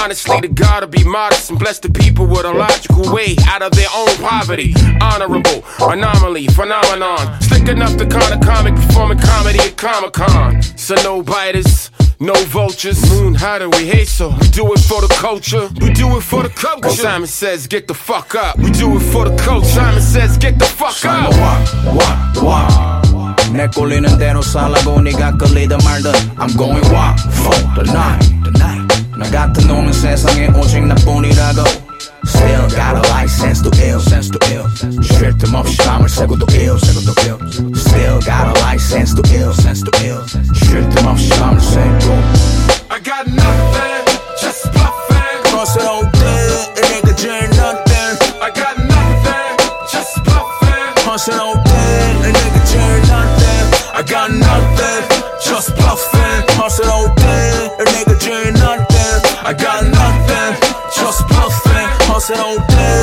Honestly, 0.00 0.40
to 0.40 0.48
God 0.48 0.80
to 0.80 0.86
be 0.86 1.02
modest 1.04 1.50
and 1.50 1.58
bless 1.58 1.78
the 1.78 1.88
people 1.88 2.26
with 2.26 2.44
a 2.44 2.52
logical 2.52 3.12
way 3.12 3.36
out 3.46 3.62
of 3.62 3.72
their 3.72 3.88
own 3.94 4.14
poverty. 4.16 4.74
Honorable, 5.00 5.64
anomaly, 5.80 6.46
phenomenon. 6.48 7.40
Slick 7.40 7.68
enough 7.68 7.96
to 7.96 8.06
kind 8.06 8.32
of 8.34 8.40
comic, 8.40 8.74
performing 8.74 9.18
comedy 9.18 9.58
at 9.60 9.76
Comic 9.76 10.12
Con. 10.12 10.62
So 10.62 10.94
no 10.96 11.22
biters. 11.22 11.90
No 12.18 12.32
vultures, 12.44 12.98
moon, 13.10 13.34
how 13.34 13.58
do 13.58 13.68
we 13.68 13.86
hate 13.86 14.08
so? 14.08 14.30
We 14.40 14.48
do 14.48 14.72
it 14.72 14.80
for 14.80 15.02
the 15.02 15.14
culture, 15.20 15.68
we 15.82 15.92
do 15.92 16.16
it 16.16 16.22
for 16.22 16.42
the 16.42 16.48
culture. 16.48 16.88
Simon 16.88 17.28
says, 17.28 17.66
get 17.66 17.86
the 17.86 17.92
fuck 17.92 18.34
up. 18.34 18.56
We 18.56 18.70
do 18.70 18.96
it 18.96 19.00
for 19.00 19.28
the 19.28 19.36
culture. 19.36 19.66
Simon 19.66 20.00
says, 20.00 20.38
get 20.38 20.58
the 20.58 20.64
fuck 20.64 20.92
Simon 20.92 21.34
up. 21.34 21.94
what 21.94 22.42
what 22.42 22.42
what 22.42 23.05
내 23.53 23.67
꼴리는 23.67 24.17
대로 24.17 24.41
살라고 24.41 25.01
네가 25.01 25.37
끌리든 25.37 25.77
말든 25.83 26.11
I'm 26.37 26.55
going 26.57 26.85
wild 26.91 27.21
for 27.33 27.55
the 27.75 27.91
night, 27.91 28.29
the 28.43 28.51
night. 28.57 29.01
나 29.17 29.29
같은 29.29 29.67
놈은 29.67 29.93
세상에 29.93 30.47
오직 30.55 30.85
나뿐이라고 30.85 31.91
Still 32.23 32.67
got 32.69 32.95
a 32.97 33.01
license 33.09 33.61
to 33.61 33.71
ill, 33.83 33.99
sense 33.99 34.29
to 34.29 34.39
ill. 34.53 34.65
쉴 35.03 35.35
틈 35.37 35.55
없이 35.55 35.77
밤을 35.77 36.07
새고 36.07 36.37
또 36.37 36.45
ill, 36.53 36.77
새고 36.79 37.01
또 37.01 37.13
ill. 37.25 37.37
Still 37.75 38.19
got 38.21 38.45
a 38.47 38.53
license 38.61 39.13
to 39.15 39.21
ill, 39.33 39.51
sense 39.53 39.83
to 39.83 39.91
ill. 40.05 40.21
쉴 40.53 40.87
틈 40.89 41.07
없이 41.07 41.29
밤을 41.29 41.59
새고. 41.59 42.13
I 42.89 42.99
got 43.01 43.25
nothing, 43.27 44.05
just 44.39 44.69
bluffing. 44.71 45.43
Cross 45.49 45.77
it 45.77 45.85
all 45.85 46.05
day, 46.11 46.47
이 46.77 46.81
nigga 46.81 47.15
제일 47.15 47.49
nothing. 47.57 48.17
I 48.41 48.49
got 48.53 48.77
nothing, 48.77 49.57
just 49.89 50.21
bluffing. 50.23 50.93
Cross 51.03 51.27
it 51.29 51.39
all 51.39 51.55
day, 51.63 51.64
Just 55.56 55.74
bluffing. 55.76 56.42
Cross 56.48 56.80
it 56.80 56.86
all 56.86 57.08
day, 57.14 57.70
이 57.80 57.84
nigga 57.92 58.18
제일 58.20 58.52
nothing. 58.60 59.20
I 59.42 59.54
got 59.54 59.84
nothing, 59.88 60.52
just 60.94 61.26
bluffing. 61.28 61.88
Cross 62.04 62.28
it 62.30 62.38
all 62.38 62.58
day, 62.68 62.95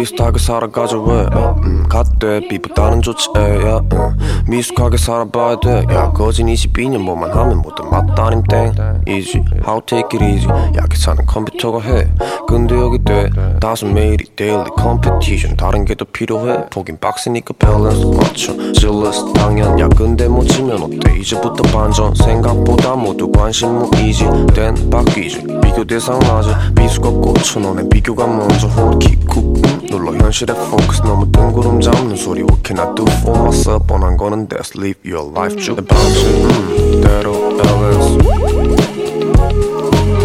비슷하게 0.00 0.38
살아가자 0.38 0.98
왜? 0.98 1.22
어, 1.32 1.56
음, 1.64 1.86
갓대. 1.88 2.48
비보다는 2.48 3.00
좋지 3.00 3.30
에이 3.34 3.64
야, 3.66 3.80
음, 3.92 4.16
미숙하게 4.46 4.98
살아봐야 4.98 5.56
돼야 5.60 6.12
거진 6.12 6.48
22년 6.48 6.98
뭐만 6.98 7.30
하면 7.32 7.62
뭐든 7.62 7.88
맞다님 7.90 8.42
땡 8.44 8.74
easy 9.08 9.42
how 9.66 9.80
take 9.86 10.20
it 10.20 10.22
easy. 10.22 10.46
약해 10.76 10.96
사는 10.98 11.24
컴퓨터가 11.24 11.80
해. 11.80 12.06
근데 12.46 12.74
여기 12.76 13.02
돼. 13.02 13.30
다섯 13.58 13.86
매일이 13.86 14.26
daily 14.36 14.66
competition. 14.78 15.56
다른 15.56 15.86
게 15.86 15.94
더 15.96 16.04
필요해. 16.12 16.66
보긴 16.68 16.98
빡세니까 17.00 17.54
밸런스 17.58 18.04
맞춰. 18.04 18.52
질러스 18.74 19.32
당연. 19.32 19.80
야 19.80 19.88
근데 19.96 20.28
못 20.28 20.44
치면 20.44 20.82
어때? 20.82 21.18
이제부터 21.18 21.62
반전. 21.72 22.14
생각보다 22.14 22.94
모두 22.94 23.32
관심 23.32 23.78
무이지. 23.78 24.26
땐 24.54 24.90
바뀌지. 24.90 25.46
비교 25.62 25.82
대상 25.86 26.18
맞아 26.18 26.58
비수가 26.76 27.08
꽂혀 27.10 27.60
너네 27.60 27.88
비교가 27.88 28.26
먼저 28.26 28.66
홀키쿡 28.66 29.36
음, 29.38 29.85
눌러 29.89 30.13
현실에 30.13 30.53
focus 30.53 31.01
너무 31.03 31.31
뜬구름 31.31 31.81
잡는 31.81 32.15
소리 32.15 32.41
What 32.41 32.61
can 32.65 32.79
I 32.79 32.95
do 32.95 33.05
for 33.21 33.39
myself 33.39 33.85
뻔한 33.87 34.17
거는 34.17 34.47
that's 34.47 34.77
live 34.77 34.99
your 35.05 35.29
life 35.31 35.55
쭉내 35.61 35.81
방식 35.85 36.27
음, 36.27 37.01
대로 37.01 37.31
balance 37.57 38.17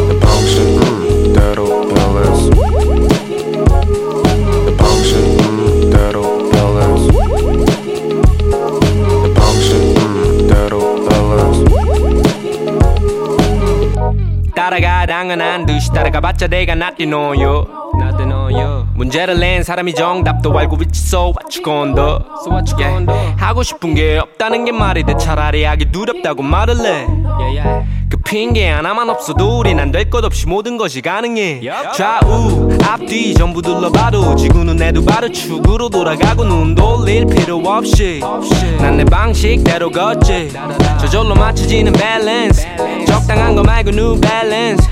내 0.09 0.19
방식 0.21 0.61
음, 0.61 0.90
따라가 14.62 15.08
당연한 15.08 15.66
듯이 15.66 15.92
따라가봤자 15.92 16.46
내가 16.46 16.76
낫디노요. 16.76 17.66
낫디노요. 18.00 18.90
문제를 18.94 19.40
낸 19.40 19.64
사람이 19.64 19.96
정답도 19.96 20.56
알고 20.56 20.78
있지 20.84 21.02
so 21.02 21.34
what 21.34 21.58
you 21.58 21.64
gon' 21.64 21.96
do? 21.96 22.20
So 22.44 22.52
what 22.52 22.72
you 22.72 22.78
gon' 22.78 23.08
do? 23.08 23.16
하고 23.38 23.64
싶은 23.64 23.96
게 23.96 24.20
없다는 24.20 24.66
게 24.66 24.72
말이 24.72 25.04
돼. 25.04 25.18
차라리 25.18 25.64
하기 25.64 25.86
두렵다고 25.92 26.44
말을 26.44 26.76
해. 26.86 27.08
그 28.08 28.18
핑계 28.32 28.70
하나만 28.70 29.10
없어도 29.10 29.60
우린 29.60 29.78
안될 29.78 30.10
것 30.10 30.24
없이 30.24 30.48
모든 30.48 30.78
것이 30.78 31.02
가능해. 31.02 31.60
좌우 31.94 32.70
앞뒤 32.82 33.34
전부 33.34 33.62
둘러봐도 33.62 34.38
지구는 34.38 34.78
내 34.78 34.93
두 34.93 35.04
발을 35.04 35.30
축으로 35.30 35.90
돌아가고 35.90 36.46
눈 36.46 36.74
돌릴 36.74 37.26
필요 37.26 37.58
없이 37.58 38.22
난 38.80 38.96
내 38.96 39.04
방식대로 39.04 39.92
걷지. 39.92 40.54
저절로 41.02 41.36
맞춰지는 41.36 41.92
밸런스. 41.92 42.66
적당한 43.06 43.54
거 43.54 43.64
말고 43.64 43.90
new 43.90 44.22
balance. 44.22 44.88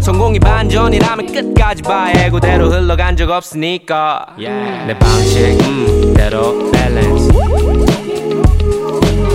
성공이 0.00 0.40
반전이라면 0.40 1.26
끝까지 1.26 1.82
봐야 1.82 2.30
그대로 2.30 2.70
흘러간 2.70 3.14
적 3.14 3.28
없으니까. 3.28 4.24
내 4.38 4.98
방식대로 4.98 6.70
밸런스 6.70 7.30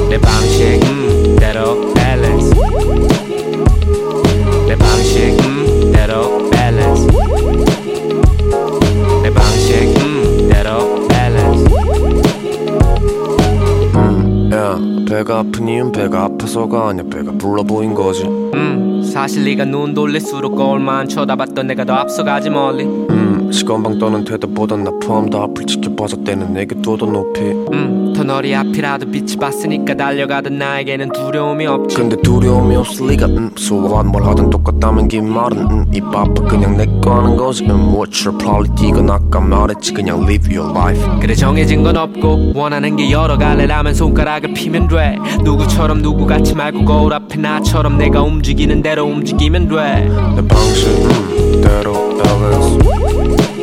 내 0.10 0.20
방식대로 0.20 1.94
밸런스 1.94 2.56
내 2.56 2.75
방식대로 5.06 6.50
밸런스 6.50 7.08
내 9.22 9.30
방식대로 9.32 11.08
밸런스 11.08 11.66
야 14.52 14.80
배가 15.08 15.40
아픈 15.40 15.68
이유는 15.68 15.92
배가 15.92 16.24
아파서가 16.24 16.90
아니야. 16.90 17.04
배가 17.12 17.32
불러 17.34 17.62
보인 17.62 17.94
거지. 17.94 18.24
음 18.24 19.04
사실 19.04 19.44
네가 19.46 19.66
눈 19.66 19.94
돌릴수록 19.94 20.56
거울만 20.56 21.08
쳐다봤던 21.08 21.68
내가 21.68 21.86
더 21.86 21.94
앞서가지 21.94 22.50
멀리. 22.50 22.86
음 22.86 23.52
시건방 23.52 24.00
떠는 24.00 24.26
태도보단 24.26 24.84
나 24.84 24.92
포함 25.04 25.30
더 25.30 25.44
앞을 25.44 25.66
지켜봐서 25.68 26.24
때는 26.24 26.54
내게 26.54 26.74
둬더 26.82 27.06
높이. 27.06 27.42
음 27.42 28.12
더 28.26 28.36
너리 28.36 28.56
앞이라도 28.56 29.12
빛이 29.12 29.38
봤으니까 29.38 29.96
달려가던 29.96 30.58
나에게는 30.58 31.12
두려움이 31.12 31.68
없지. 31.68 31.96
근데 31.96 32.16
두려움이 32.18 32.76
없을 32.76 33.08
리가 33.08 33.28
음 33.28 33.52
소원 33.56 34.08
뭘 34.08 34.24
하든 34.26 34.50
똑같다면 34.50 35.08
긴 35.08 35.30
말은 35.32 35.58
음이 35.58 36.02
바빠 36.02 36.34
그냥 36.48 36.76
내거 36.76 37.16
하는 37.16 37.38
거지. 37.38 37.64
음 37.66 37.94
What's 37.94 38.26
your 38.26 38.38
probably 38.38 38.92
건 38.92 39.10
아까 39.10 39.40
말했지. 39.40 39.94
그냥 39.94 40.24
live 40.24 40.56
your 40.56 40.78
life. 40.78 41.20
그래 41.22 41.36
정해진 41.36 41.84
건 41.84 41.98
없고 41.98 42.54
원하는 42.56 42.96
게 42.96 43.12
여러 43.12 43.38
갈래라면 43.38 43.94
손가락을 43.94 44.54
피면 44.54 44.88
돼. 44.88 45.18
누구처럼 45.44 46.02
누구 46.02 46.26
같이 46.26 46.56
말고 46.56 46.84
거울 46.86 47.14
앞에 47.14 47.38
나처럼 47.38 47.98
내가 47.98 48.24
움직이는 48.24 48.82
대로 48.82 49.06
움직이면 49.06 49.70
돼. 49.70 50.10
내 50.36 50.48
방식 50.48 50.88
음 50.88 51.62
대로 51.62 51.94
balance 52.18 53.55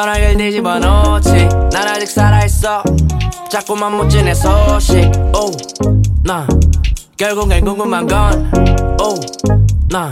전화기를 0.00 0.38
뒤집어 0.38 0.78
놓지 0.78 1.46
난 1.72 1.88
아직 1.88 2.06
살아있어. 2.08 2.82
자꾸만 3.50 3.94
묻지 3.94 4.22
내 4.22 4.32
소식. 4.32 5.10
오나. 5.34 6.46
결국엔 7.18 7.62
궁금한 7.62 8.06
건 8.06 8.50
오나. 8.98 10.10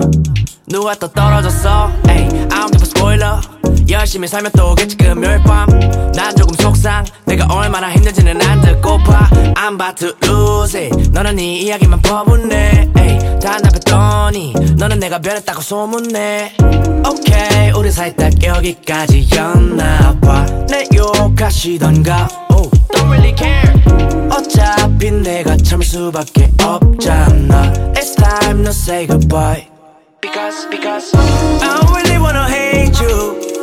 누가 0.66 0.94
또 0.94 1.08
떨어졌어? 1.08 1.90
에이 2.06 2.16
I 2.16 2.48
don't 2.48 2.70
give 2.70 2.82
a 2.82 2.86
spoiler 2.86 3.57
열심히 3.88 4.28
살면 4.28 4.52
또 4.56 4.72
오겠지 4.72 4.96
금요일 4.96 5.42
밤난 5.42 6.36
조금 6.36 6.54
속상. 6.60 7.04
내가 7.24 7.46
얼마나 7.46 7.90
힘든지는 7.92 8.40
안 8.42 8.60
듣고파. 8.60 9.28
I'm 9.54 9.74
about 9.80 9.96
to 9.96 10.12
lose 10.24 10.78
it. 10.78 11.10
너는 11.10 11.36
네 11.36 11.58
이야기만 11.58 12.02
퍼붓네. 12.02 12.90
에이 12.96 13.18
단답했더니 13.40 14.54
너는 14.76 14.98
내가 14.98 15.18
변했다고 15.20 15.60
소문내. 15.62 16.52
오케이 17.08 17.70
우리 17.70 17.90
사이 17.90 18.14
딱 18.14 18.30
여기까지였나 18.42 20.20
봐. 20.20 20.46
내 20.68 20.86
욕하시던가. 20.94 22.28
Oh, 22.50 22.70
don't 22.92 23.08
really 23.08 23.34
care. 23.36 23.72
어차피 24.30 25.10
내가 25.10 25.56
참을 25.56 25.84
수밖에 25.84 26.50
없잖아. 26.62 27.72
It's 27.94 28.14
time 28.16 28.64
to 28.64 28.70
say 28.70 29.06
goodbye. 29.06 29.66
Because, 30.20 30.68
because 30.68 31.16
I 31.16 31.80
really 31.94 32.18
wanna 32.18 32.46
hate 32.48 33.00
you 33.00 33.57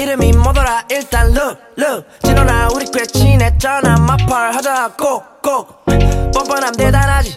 이름이 0.00 0.32
뭐더라? 0.32 0.84
일단 0.90 1.26
look 1.36 2.04
진호나 2.22 2.68
우리 2.74 2.86
꽤 2.90 3.04
친했잖아 3.04 3.98
마팔 3.98 4.54
하자 4.54 4.92
꼭꼭. 4.96 5.84
뻔뻔함 6.32 6.74
대단하지. 6.74 7.36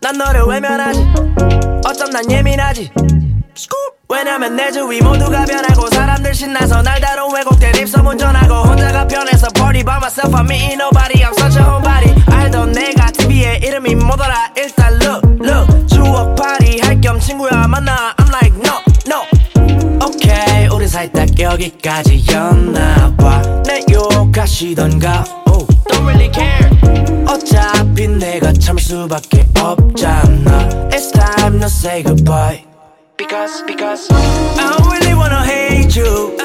난 0.00 0.18
너를 0.18 0.42
외면하지. 0.42 1.06
어쩜 1.86 2.10
난 2.10 2.28
예민하지. 2.28 2.90
왜냐면 4.08 4.56
내 4.56 4.72
주위 4.72 5.00
모두가 5.00 5.44
변하고 5.44 5.88
사람들 5.88 6.34
신나서 6.34 6.82
날 6.82 7.00
다룬 7.00 7.32
왜곡된 7.32 7.76
입소문 7.76 8.18
전하고 8.18 8.54
혼자가 8.68 9.06
편해서 9.06 9.46
party 9.54 9.84
by 9.84 9.96
myself 9.98 10.34
I'm 10.34 10.44
meeting 10.50 10.74
nobody 10.80 11.22
I'm 11.22 11.32
such 11.38 11.56
a 11.56 11.64
homebody. 11.64 12.14
알던 12.28 12.72
내가 12.72 13.12
TV에 13.12 13.60
이름이 13.62 13.94
뭐더라? 13.94 14.52
일단 14.56 14.92
look 14.94 15.86
추억 15.86 16.34
파리 16.34 16.80
할 16.80 17.00
겸 17.00 17.20
친구야 17.20 17.66
만나. 17.68 18.12
I'm 18.18 18.28
like 18.32 18.54
no 18.58 18.82
no 19.06 19.35
오케이 20.36 20.66
우리 20.68 20.86
사이 20.86 21.10
딱 21.10 21.26
여기까지였나 21.38 23.16
봐 23.16 23.42
내 23.64 23.80
욕하시던가 23.90 25.24
oh, 25.46 25.66
don't 25.88 26.04
really 26.06 26.30
care 26.32 26.70
어차피 27.26 28.06
내가 28.06 28.52
참을 28.52 28.80
수밖에 28.82 29.46
없잖아 29.58 30.68
It's 30.90 31.10
time 31.12 31.58
to 31.60 31.66
say 31.66 32.02
goodbye 32.02 32.64
Because, 33.16 33.64
because 33.66 34.08
I 34.12 34.76
really 34.90 35.14
wanna 35.14 35.42
hate 35.42 35.96
you 35.98 36.36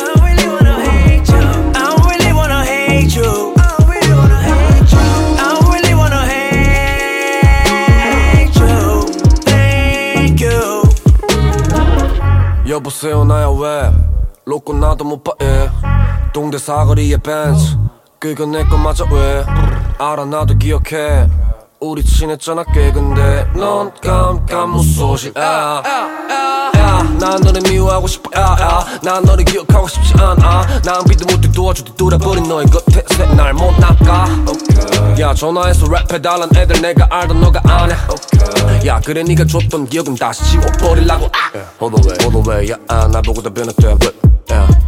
여보세요 12.85 13.23
나야 13.25 13.47
왜? 13.49 13.91
로꼬 14.45 14.73
나도 14.73 15.03
못 15.05 15.23
봐 15.23 15.33
예. 15.43 15.69
동대 16.33 16.57
사거리의 16.57 17.19
벤츠. 17.19 17.77
그거 18.19 18.45
내거 18.47 18.75
맞아 18.77 19.05
왜 19.11 19.43
알아 19.99 20.25
나도 20.25 20.55
기억해 20.57 21.27
우리 21.83 22.03
친했잖아 22.03 22.63
꽤. 22.75 22.91
근데 22.91 23.43
넌 23.55 23.91
깜깜 24.01 24.69
무소식. 24.71 25.35
아. 25.35 25.81
야, 26.77 27.03
난 27.19 27.41
너를 27.41 27.59
미워하고 27.67 28.05
싶어. 28.05 28.29
야, 28.39 28.55
야. 28.59 28.85
난 29.03 29.23
너를 29.23 29.43
기억하고 29.43 29.87
싶지 29.87 30.13
않아. 30.15 30.81
난 30.83 31.03
비도 31.05 31.25
못해 31.25 31.51
도와주듯 31.51 31.97
돌아버린 31.97 32.43
너의 32.43 32.67
곁에 32.67 33.03
날못 33.35 33.79
낚아. 33.79 34.27
야 35.19 35.33
전화해서 35.33 35.87
랩해달란 35.87 36.55
애들 36.55 36.81
내가 36.81 37.07
알던 37.09 37.41
너가 37.41 37.59
안해 37.65 37.95
야 38.85 38.99
그래 39.03 39.23
네가 39.23 39.45
줬던 39.45 39.87
기억은 39.87 40.15
다시 40.15 40.43
지워버리려고. 40.51 41.25
아. 41.33 41.51
Hold 41.81 41.99
away 41.99 42.17
Hold 42.21 42.37
away 42.49 42.71
야, 42.71 42.75
아, 42.89 43.07
나보고 43.07 43.41
답변을 43.41 43.73
돼 43.73 43.95
but, 43.97 44.15
yeah. 44.51 44.80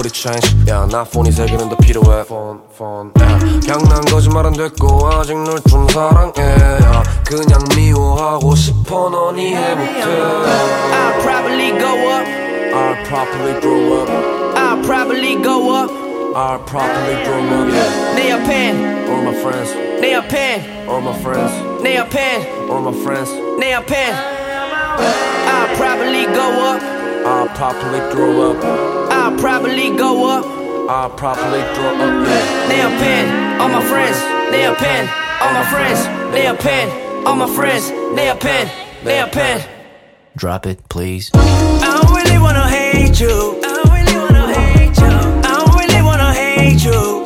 우리 0.00 0.08
change 0.10 0.56
야나 0.68 1.04
폰이 1.04 1.30
세 1.32 1.46
개는 1.46 1.68
더 1.68 1.76
필요해 1.76 2.24
폰, 2.26 2.60
폰, 2.76 3.12
yeah. 3.18 3.60
그냥 3.60 3.82
난 3.88 4.00
거짓말 4.02 4.46
안 4.46 4.52
됐고 4.52 5.06
아직 5.12 5.36
널 5.42 5.60
좀 5.68 5.88
사랑해 5.88 6.42
야. 6.42 7.02
그냥 7.24 7.60
미워하고 7.74 8.54
싶어 8.54 9.08
넌 9.10 9.38
이해 9.38 9.74
못해 9.74 10.04
I'll 10.04 11.20
probably 11.22 11.70
go 11.78 11.88
up. 12.10 12.26
I'll 12.76 13.04
probably 13.06 13.60
grow 13.60 14.02
up 14.02 14.10
I'll 14.56 14.82
probably 14.82 15.36
go 15.42 15.70
up. 15.74 15.90
I'll 16.36 16.58
probably 16.66 17.16
grow 17.24 17.40
up 17.48 17.68
yeah. 17.72 18.14
내 18.14 18.30
옆엔, 18.30 19.08
All 19.08 19.22
my 19.22 19.34
friends 19.40 19.72
내 20.00 20.12
옆엔, 20.14 20.86
All 20.88 21.00
my 21.00 21.14
friends 21.20 21.82
내 21.82 21.96
옆엔, 21.96 22.68
All 22.68 22.82
my 22.82 22.94
friends 23.00 23.32
내 23.58 23.72
옆엔. 23.72 24.14
I'll 25.46 25.76
probably 25.76 26.26
go 26.26 26.46
up. 26.74 26.82
I'll 27.26 27.48
probably 27.56 28.00
grow 28.12 28.50
up 28.52 28.99
I'll 29.31 29.39
probably 29.39 29.95
go 29.95 30.27
up. 30.29 30.45
I'll 30.89 31.09
probably 31.09 31.61
throw 31.73 31.95
up. 31.95 32.67
They 32.67 32.81
a 32.81 32.89
pen, 32.99 33.61
all 33.61 33.69
my 33.69 33.81
friends. 33.81 34.19
They 34.51 34.65
a 34.65 34.75
pen, 34.75 35.07
all 35.41 35.53
my 35.53 35.65
friends. 35.71 36.03
They 36.33 36.47
a 36.47 36.53
pen, 36.53 37.25
all 37.25 37.37
my 37.37 37.47
friends. 37.47 37.89
They 38.13 38.29
a 38.29 38.35
pen, 38.35 38.69
they 39.05 39.21
a 39.21 39.27
pen. 39.27 39.65
Drop 40.35 40.65
it, 40.65 40.89
please. 40.89 41.31
I 41.33 42.01
don't 42.01 42.13
really 42.13 42.39
wanna 42.39 42.67
hate 42.67 43.21
you. 43.21 43.61
I 43.63 43.81
don't 43.81 43.93
really 43.93 44.17
wanna 44.17 44.53
hate 44.53 44.97
you. 44.97 45.07
I 45.07 45.65
don't 45.65 45.75
really 45.79 46.01
wanna 46.03 46.33
hate 46.33 46.83
you. 46.83 47.20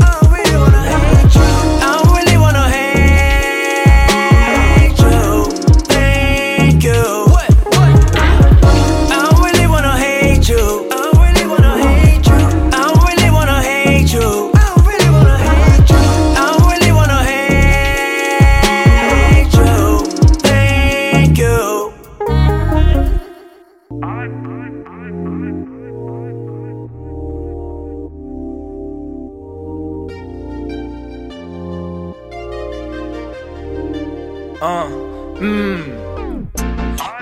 음. 35.45 36.51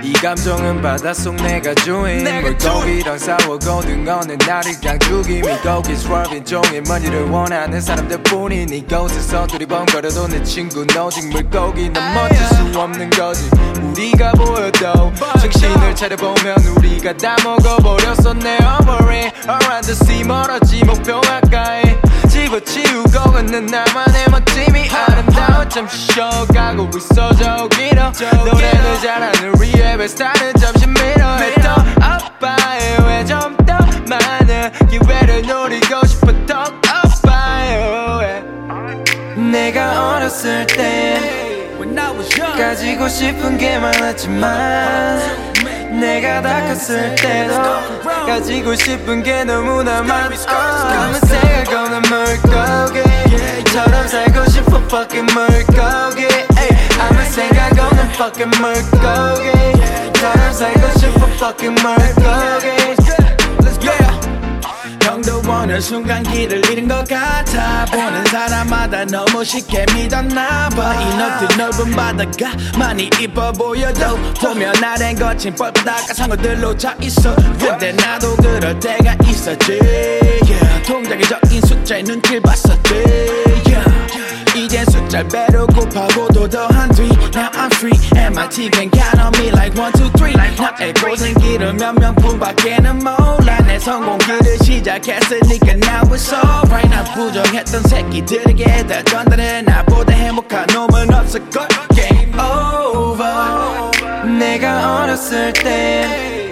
이 0.01 0.11
감정은 0.13 0.81
바닷속 0.81 1.35
내가 1.35 1.73
주인 1.75 2.23
물고기랑 2.23 3.17
싸우고 3.17 3.81
등어는 3.81 4.37
나를 4.37 4.73
그냥 4.79 4.99
죽임 4.99 5.45
이 5.45 5.57
고기 5.63 5.95
스월빈 5.95 6.43
종일 6.45 6.83
먼지를 6.87 7.29
원하는 7.29 7.79
사람들 7.79 8.21
뿐인 8.23 8.67
이곳에서 8.69 9.47
둘이 9.47 9.65
번거려도 9.65 10.27
내 10.27 10.43
친구는 10.43 10.97
오직 11.01 11.29
물고기 11.29 11.89
넌 11.89 12.13
멋질 12.13 12.37
수 12.47 12.79
없는 12.79 13.09
거지. 13.11 13.49
우리가 13.81 14.31
보여도 14.31 15.13
정신을 15.39 15.95
차려보면 15.95 16.57
우리가 16.77 17.15
다 17.15 17.35
먹어버렸어 17.43 18.33
내 18.33 18.57
어머니 18.57 19.31
Around 19.47 19.85
the 19.85 19.91
sea 19.93 20.23
멀어지 20.23 20.83
목표 20.83 21.21
가까이 21.21 21.81
집어치우 22.29 22.92
고 23.53 23.59
걷는 23.59 23.65
나만의 23.67 24.29
멋짐이 24.31 24.89
아름다워 24.89 25.69
잠시 25.69 26.07
쉬어가고 26.11 26.89
있어 26.97 27.31
저기로. 27.35 28.11
노래를 28.45 28.99
잘하는 28.99 29.53
우리의 29.55 29.97
베스타는 29.97 30.53
잠시 30.59 30.87
밀어 30.87 31.35
했던 31.35 31.75
아빠의 32.01 32.97
왜좀 33.05 33.55
더 33.57 33.77
많은 34.09 34.71
기회를 34.89 35.45
노리고 35.45 36.03
싶어 36.07 36.33
더 36.47 36.63
아빠의 36.89 38.43
내가 39.51 40.15
어렸을 40.15 40.65
때 40.65 41.21
가지고 42.57 43.07
싶은 43.07 43.57
게 43.59 43.77
많았지만 43.77 45.43
내가 45.99 46.41
다 46.41 46.61
컸을 46.65 47.15
때도 47.15 47.53
가지고 48.25 48.73
싶은 48.75 49.21
게 49.21 49.43
너무나 49.43 50.01
많아. 50.01 50.35
생각 51.13 51.71
없는 51.71 52.01
물고기 52.01 53.32
처럼 53.73 54.07
살고 54.07 54.45
싶어 54.51 54.77
fucking 54.85 55.33
물고기 55.33 56.25
에이, 56.25 56.69
아무 56.99 57.23
생각 57.23 57.71
없는 57.71 58.03
fucking 58.11 58.55
물고기처럼 58.61 60.53
살고 60.53 60.99
싶어 60.99 61.25
fucking 61.25 61.81
물고기 61.81 63.02
형도 65.23 65.51
어느 65.51 65.79
순간 65.79 66.21
길을 66.23 66.69
잃은 66.69 66.87
것 66.87 67.07
같아. 67.07 67.85
보는 67.85 68.25
사람마다 68.25 69.05
너무 69.05 69.43
쉽게 69.43 69.85
믿었나 69.95 70.67
봐. 70.69 70.93
이 70.95 71.17
넓은 71.17 71.57
넓은 71.57 71.91
바다가 71.91 72.51
많이 72.77 73.09
이뻐 73.19 73.51
보여도 73.53 74.17
보면 74.41 74.83
아랜 74.83 75.15
거친 75.15 75.55
뻘바다가 75.55 76.13
상어들로 76.13 76.75
차 76.75 76.95
있어. 77.01 77.33
근데 77.57 77.93
나도 77.93 78.35
그럴 78.35 78.77
때가 78.79 79.15
있었지. 79.25 79.79
Yeah. 79.81 80.83
통장의 80.85 81.23
숫자에 81.65 82.03
눈길 82.03 82.41
봤었지. 82.41 82.93
Yeah. 83.65 84.52
이젠 84.73 84.85
숫자를 84.85 85.67
곱하고 85.67 86.27
또 86.33 86.49
더한 86.49 86.89
뒤. 86.93 87.03
Now 87.03 87.51
I'm 87.51 87.71
free. 87.75 87.93
MIT 88.17 88.71
can 88.73 88.89
count 88.89 89.21
on 89.21 89.31
me 89.37 89.49
like 89.51 89.77
one, 89.77 89.93
two, 89.93 90.09
three. 90.17 90.33
나의 90.33 90.93
고생 90.95 91.35
길은 91.35 91.77
몇 91.77 91.93
명뿐밖에는 91.93 92.97
몰라. 92.97 93.59
내 93.67 93.77
성공 93.77 94.17
길을 94.17 94.57
시작했으니까 94.63 95.73
now 95.73 96.01
it's 96.09 96.33
alright 96.33 96.89
나 96.89 97.03
부정했던 97.13 97.83
새끼들에게 97.83 98.87
다 98.87 99.03
전달해. 99.03 99.61
나보다 99.61 100.11
행복한 100.11 100.65
놈은 100.73 101.13
없을걸. 101.13 101.67
Game 101.93 102.33
over. 102.33 103.91
내가 104.39 105.03
어렸을 105.03 105.53
때 105.53 106.51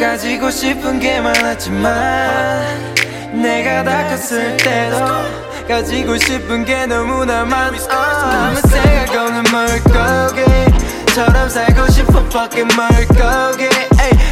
가지고 0.00 0.50
싶은 0.50 0.98
게 0.98 1.20
많았지만 1.20 2.94
내가 3.34 3.84
다 3.84 4.08
컸을 4.08 4.56
때도 4.56 5.47
가지고 5.68 6.16
싶은 6.16 6.64
게 6.64 6.86
너무나 6.86 7.44
많아. 7.44 7.76
아무 7.90 8.56
생각 8.62 9.14
없는 9.14 9.42
물고기처럼 9.52 11.48
살고 11.50 11.88
싶어 11.90 12.20
fucking 12.20 12.74
물고기. 12.74 13.68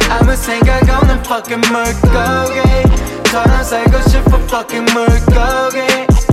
아무 0.09 0.35
생각 0.35 0.81
없는 0.89 1.19
fucking 1.19 1.67
물고기처럼 1.69 3.63
살고 3.63 4.01
싶어 4.09 4.37
fucking 4.47 4.91
물고기 4.93 6.26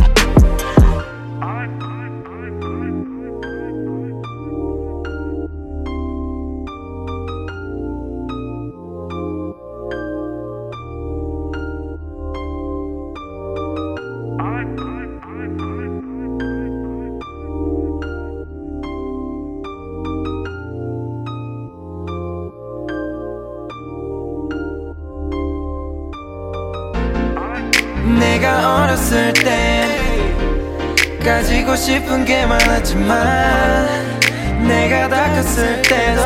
가지고 31.25 31.75
싶은 31.75 32.25
게 32.25 32.47
많았지만 32.47 34.20
내가 34.66 35.09
다 35.09 35.33
컸을 35.35 35.83
때도 35.83 36.22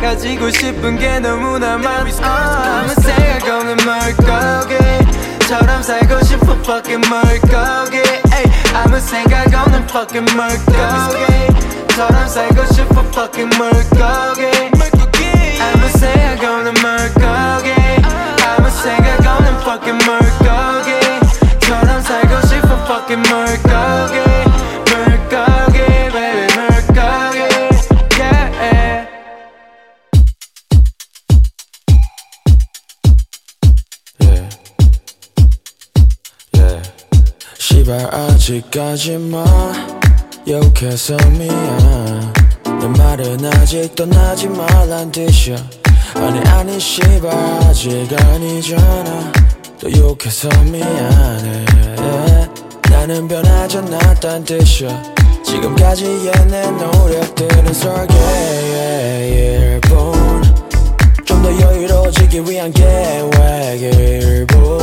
가지고 0.00 0.50
싶은 0.50 0.98
게 0.98 1.20
너무나 1.20 1.76
많아. 1.76 2.00
아무 2.00 2.08
생각 2.94 3.48
없는 3.48 3.76
물고기처럼 3.76 5.82
살고 5.82 6.24
싶어 6.24 6.54
fucking 6.64 7.06
물고기 7.08 7.98
에이, 7.98 8.44
아무 8.74 8.98
생각 8.98 9.46
없는 9.54 9.84
fucking 9.84 10.34
물고기처럼 10.34 12.26
살고 12.28 12.64
싶어 12.72 13.00
fucking 13.12 13.56
물고기 13.56 14.46
아무 15.60 15.88
생각 15.98 16.42
없는 16.50 16.74
물고기 16.74 17.72
아무 18.44 18.68
생각 18.70 19.24
없는 19.26 19.60
fucking 19.60 20.04
물고기 20.04 21.01
물고기 22.92 24.18
baby 25.72 26.46
물고기 26.52 27.38
yeah. 36.52 36.82
시발 37.58 38.14
아직까지만 38.14 39.46
욕해서 40.46 41.16
미안 41.30 42.32
내 42.78 42.88
말은 42.88 43.44
아직도 43.44 44.04
나지 44.04 44.48
말란 44.48 45.10
뜻이야. 45.10 45.56
아니 46.16 46.40
아니 46.50 46.78
시발 46.78 47.32
아직 47.32 48.12
아니잖아. 48.12 49.32
또 49.80 49.90
욕해서 49.90 50.48
미안해 50.64 52.31
나는 53.02 53.26
변하지 53.26 53.78
않았단 53.78 54.44
뜻이야. 54.44 55.02
지금까지의 55.44 56.30
내 56.46 56.70
노력들은 56.70 57.74
설계의 57.74 59.32
일본 59.82 60.40
좀더 61.24 61.50
여유로워지기 61.60 62.42
위한 62.48 62.70
계획의 62.72 63.90
일부 63.90 64.78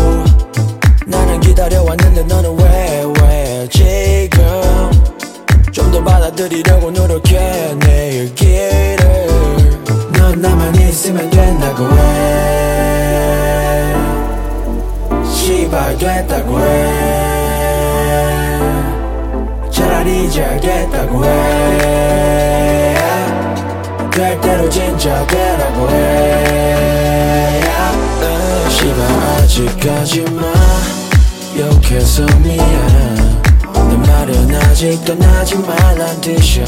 나는 1.08 1.40
기다려왔는데 1.40 2.24
너는 2.24 2.58
왜 2.60 3.06
왜 3.22 3.68
지금? 3.72 4.92
좀 5.72 5.90
더 5.90 6.04
받아들이려고 6.04 6.92
노력해 6.92 7.74
내일 7.80 8.36
길을. 8.36 9.28
넌 10.12 10.42
나만 10.42 10.76
있으면 10.76 11.30
된다고 11.30 11.86
해. 11.86 11.96
시발 15.34 15.98
됐다고 15.98 16.60
해 16.60 17.39
차라리 20.00 20.32
잘 20.32 20.60
됐다고 20.62 21.26
해 21.26 22.50
될 24.20 24.40
대로 24.42 24.70
진짜 24.70 25.26
되라고 25.28 25.90
해. 25.90 27.62
시발 28.70 29.08
아직까지만 29.40 30.44
욕해서 31.58 32.26
미안 32.40 33.42
내 33.74 33.96
말은 33.96 34.56
아직도 34.56 35.16
나지 35.16 35.56
말란 35.58 36.20
뜻이야. 36.20 36.66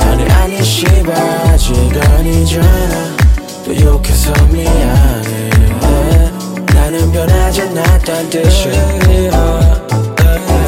아니 0.00 0.24
아니 0.30 0.62
시발 0.62 1.16
아직 1.48 1.74
아니잖아. 2.00 3.16
또 3.64 3.76
욕해서 3.76 4.32
미안해. 4.52 5.50
나는 6.74 7.10
변하지 7.10 7.62
않았단 7.62 8.30
뜻이야. 8.30 8.72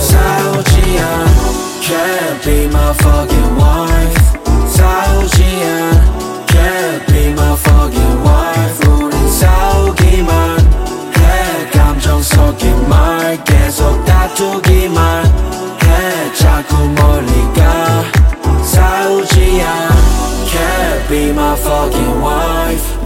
싸우지 0.00 0.98
않 1.00 1.35
Can't 1.85 2.43
be 2.43 2.67
my 2.67 2.93
fucking 2.93 3.55
wife 3.57 4.31
싸우지 4.67 5.43
않 5.63 6.45
Can't 6.47 7.05
be 7.11 7.31
my 7.33 7.55
fucking 7.55 8.23
wife 8.23 8.87
우린 8.87 9.29
싸우기만 9.29 10.59
해 11.17 11.69
감정 11.71 12.21
섞인 12.21 12.87
말 12.87 13.43
계속 13.43 14.03
다투기만 14.05 15.25
해 15.25 16.33
자꾸 16.33 16.87
멀리 16.87 17.53
가 17.53 18.03
싸우지 18.63 19.61
않 19.61 19.91
Can't 20.47 21.09
be 21.09 21.29
my 21.29 21.55
fucking 21.57 22.21
wife 22.21 22.24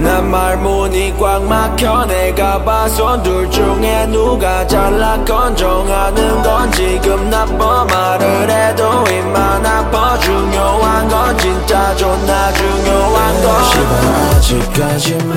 난 0.01 0.31
말문이 0.31 1.15
꽉 1.21 1.45
막혀 1.45 2.07
내가 2.07 2.65
봐선 2.65 3.23
둘 3.23 3.51
중에 3.51 4.07
누가 4.07 4.67
잘났건 4.67 5.55
정하는 5.55 6.43
건 6.43 6.73
지금 6.73 7.29
나빠 7.29 7.85
말을 7.85 8.51
해도 8.51 9.05
입만 9.11 9.65
아파. 9.67 10.19
중요한 10.19 11.07
건 11.07 11.37
진짜 11.39 11.95
존나 11.97 12.51
중요한 12.53 13.43
건. 13.43 13.65
시발 13.65 14.15
아직까지만 14.37 15.37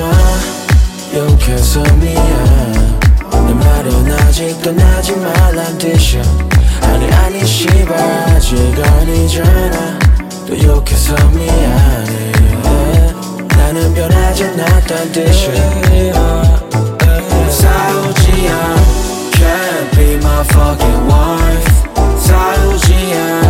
욕해서 1.14 1.82
미안. 2.00 2.94
내 3.46 3.52
말은 3.52 4.12
아직도 4.18 4.72
나지 4.72 5.14
말란 5.16 5.76
뜻이야. 5.76 6.22
아니 6.80 7.12
아니 7.12 7.44
시발 7.44 7.98
아직 7.98 8.56
아니잖아. 8.82 9.98
또 10.48 10.58
욕해서 10.62 11.14
미안해 11.28 12.33
나는 13.74 13.92
변하지 13.92 14.44
않았단 14.44 15.10
뜻이야. 15.10 16.14
싸우지 17.50 18.48
않 18.48 18.76
Can't 19.32 19.96
be 19.96 20.14
my 20.14 20.44
fucking 20.44 21.10
wife. 21.10 21.72
싸우지 22.20 23.14
않 23.16 23.43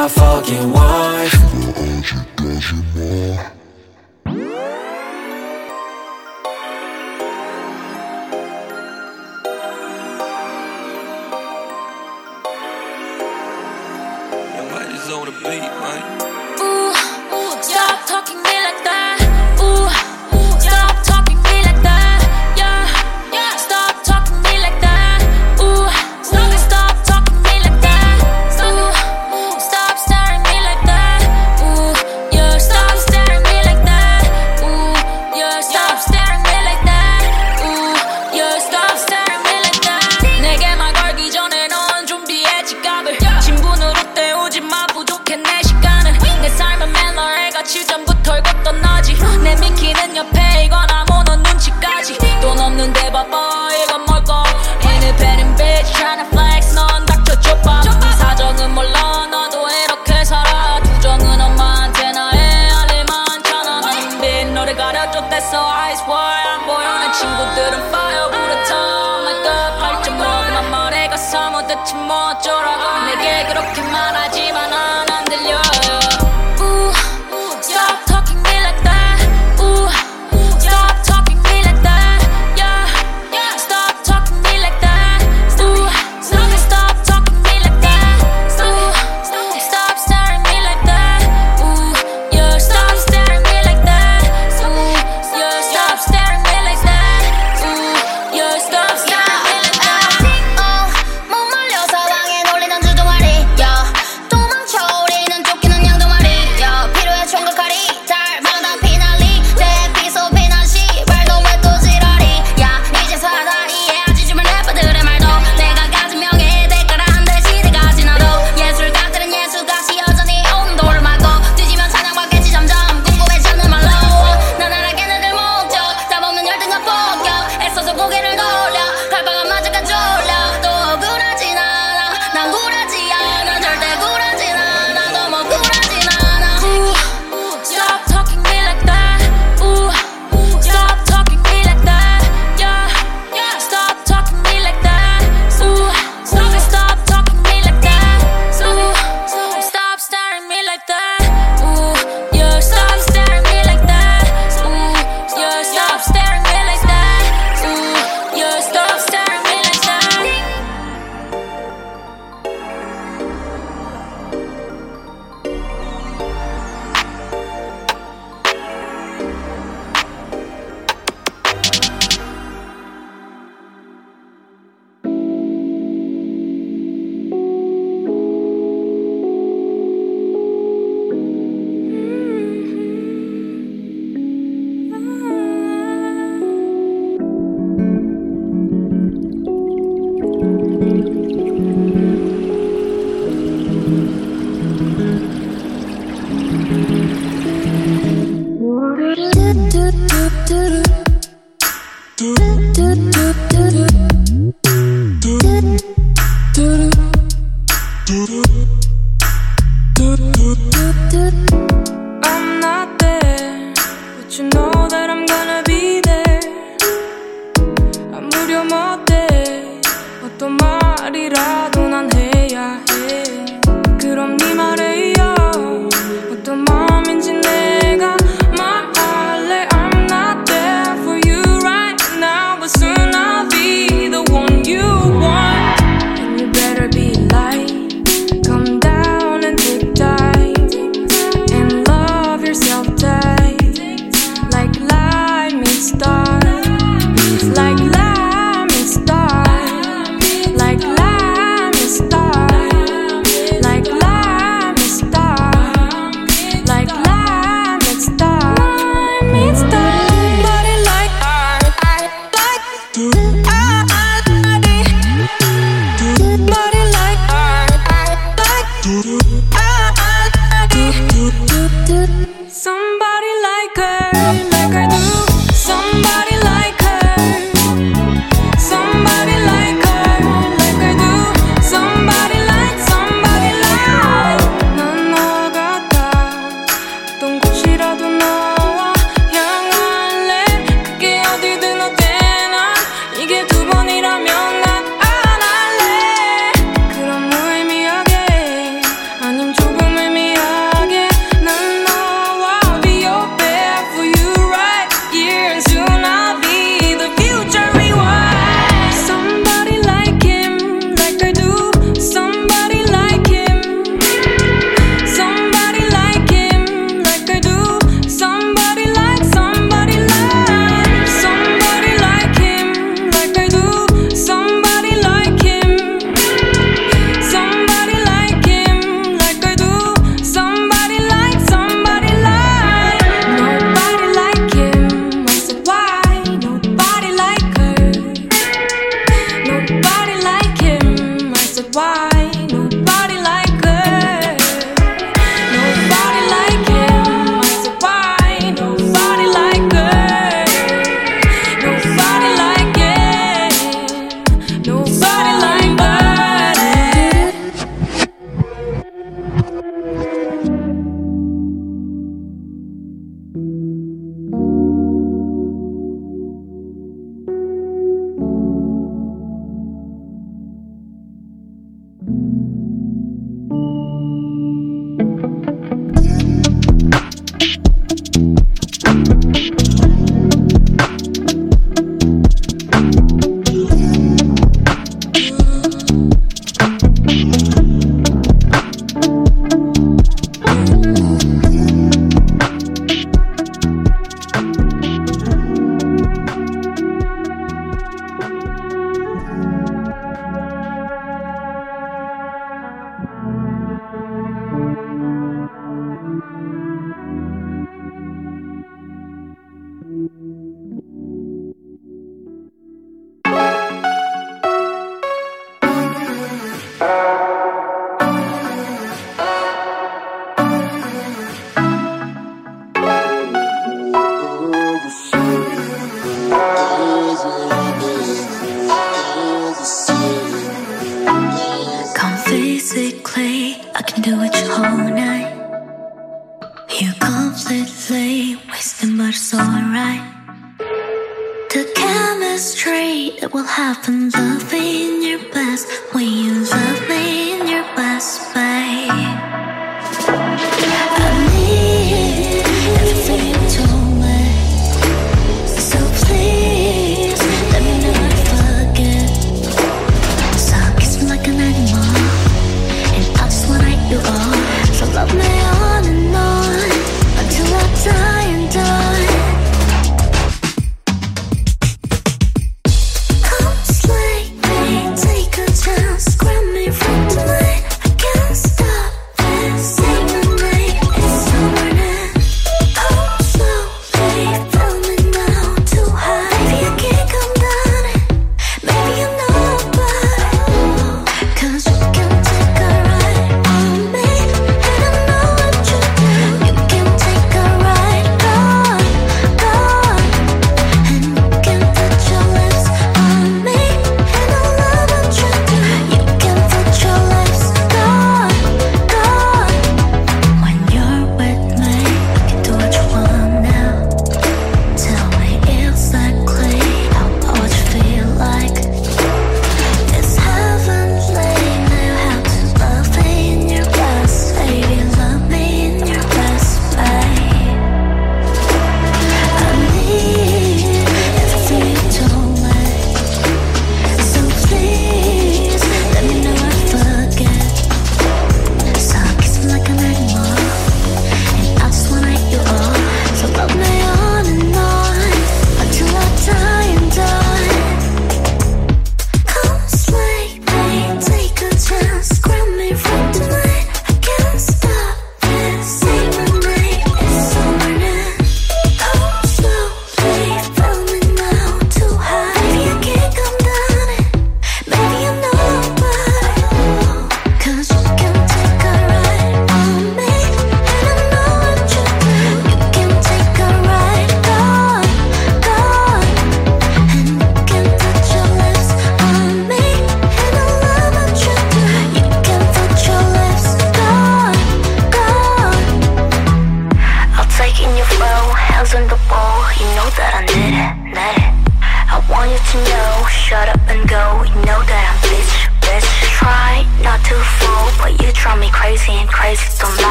my 0.00 0.08
fucking 0.08 0.72
wife 0.72 1.00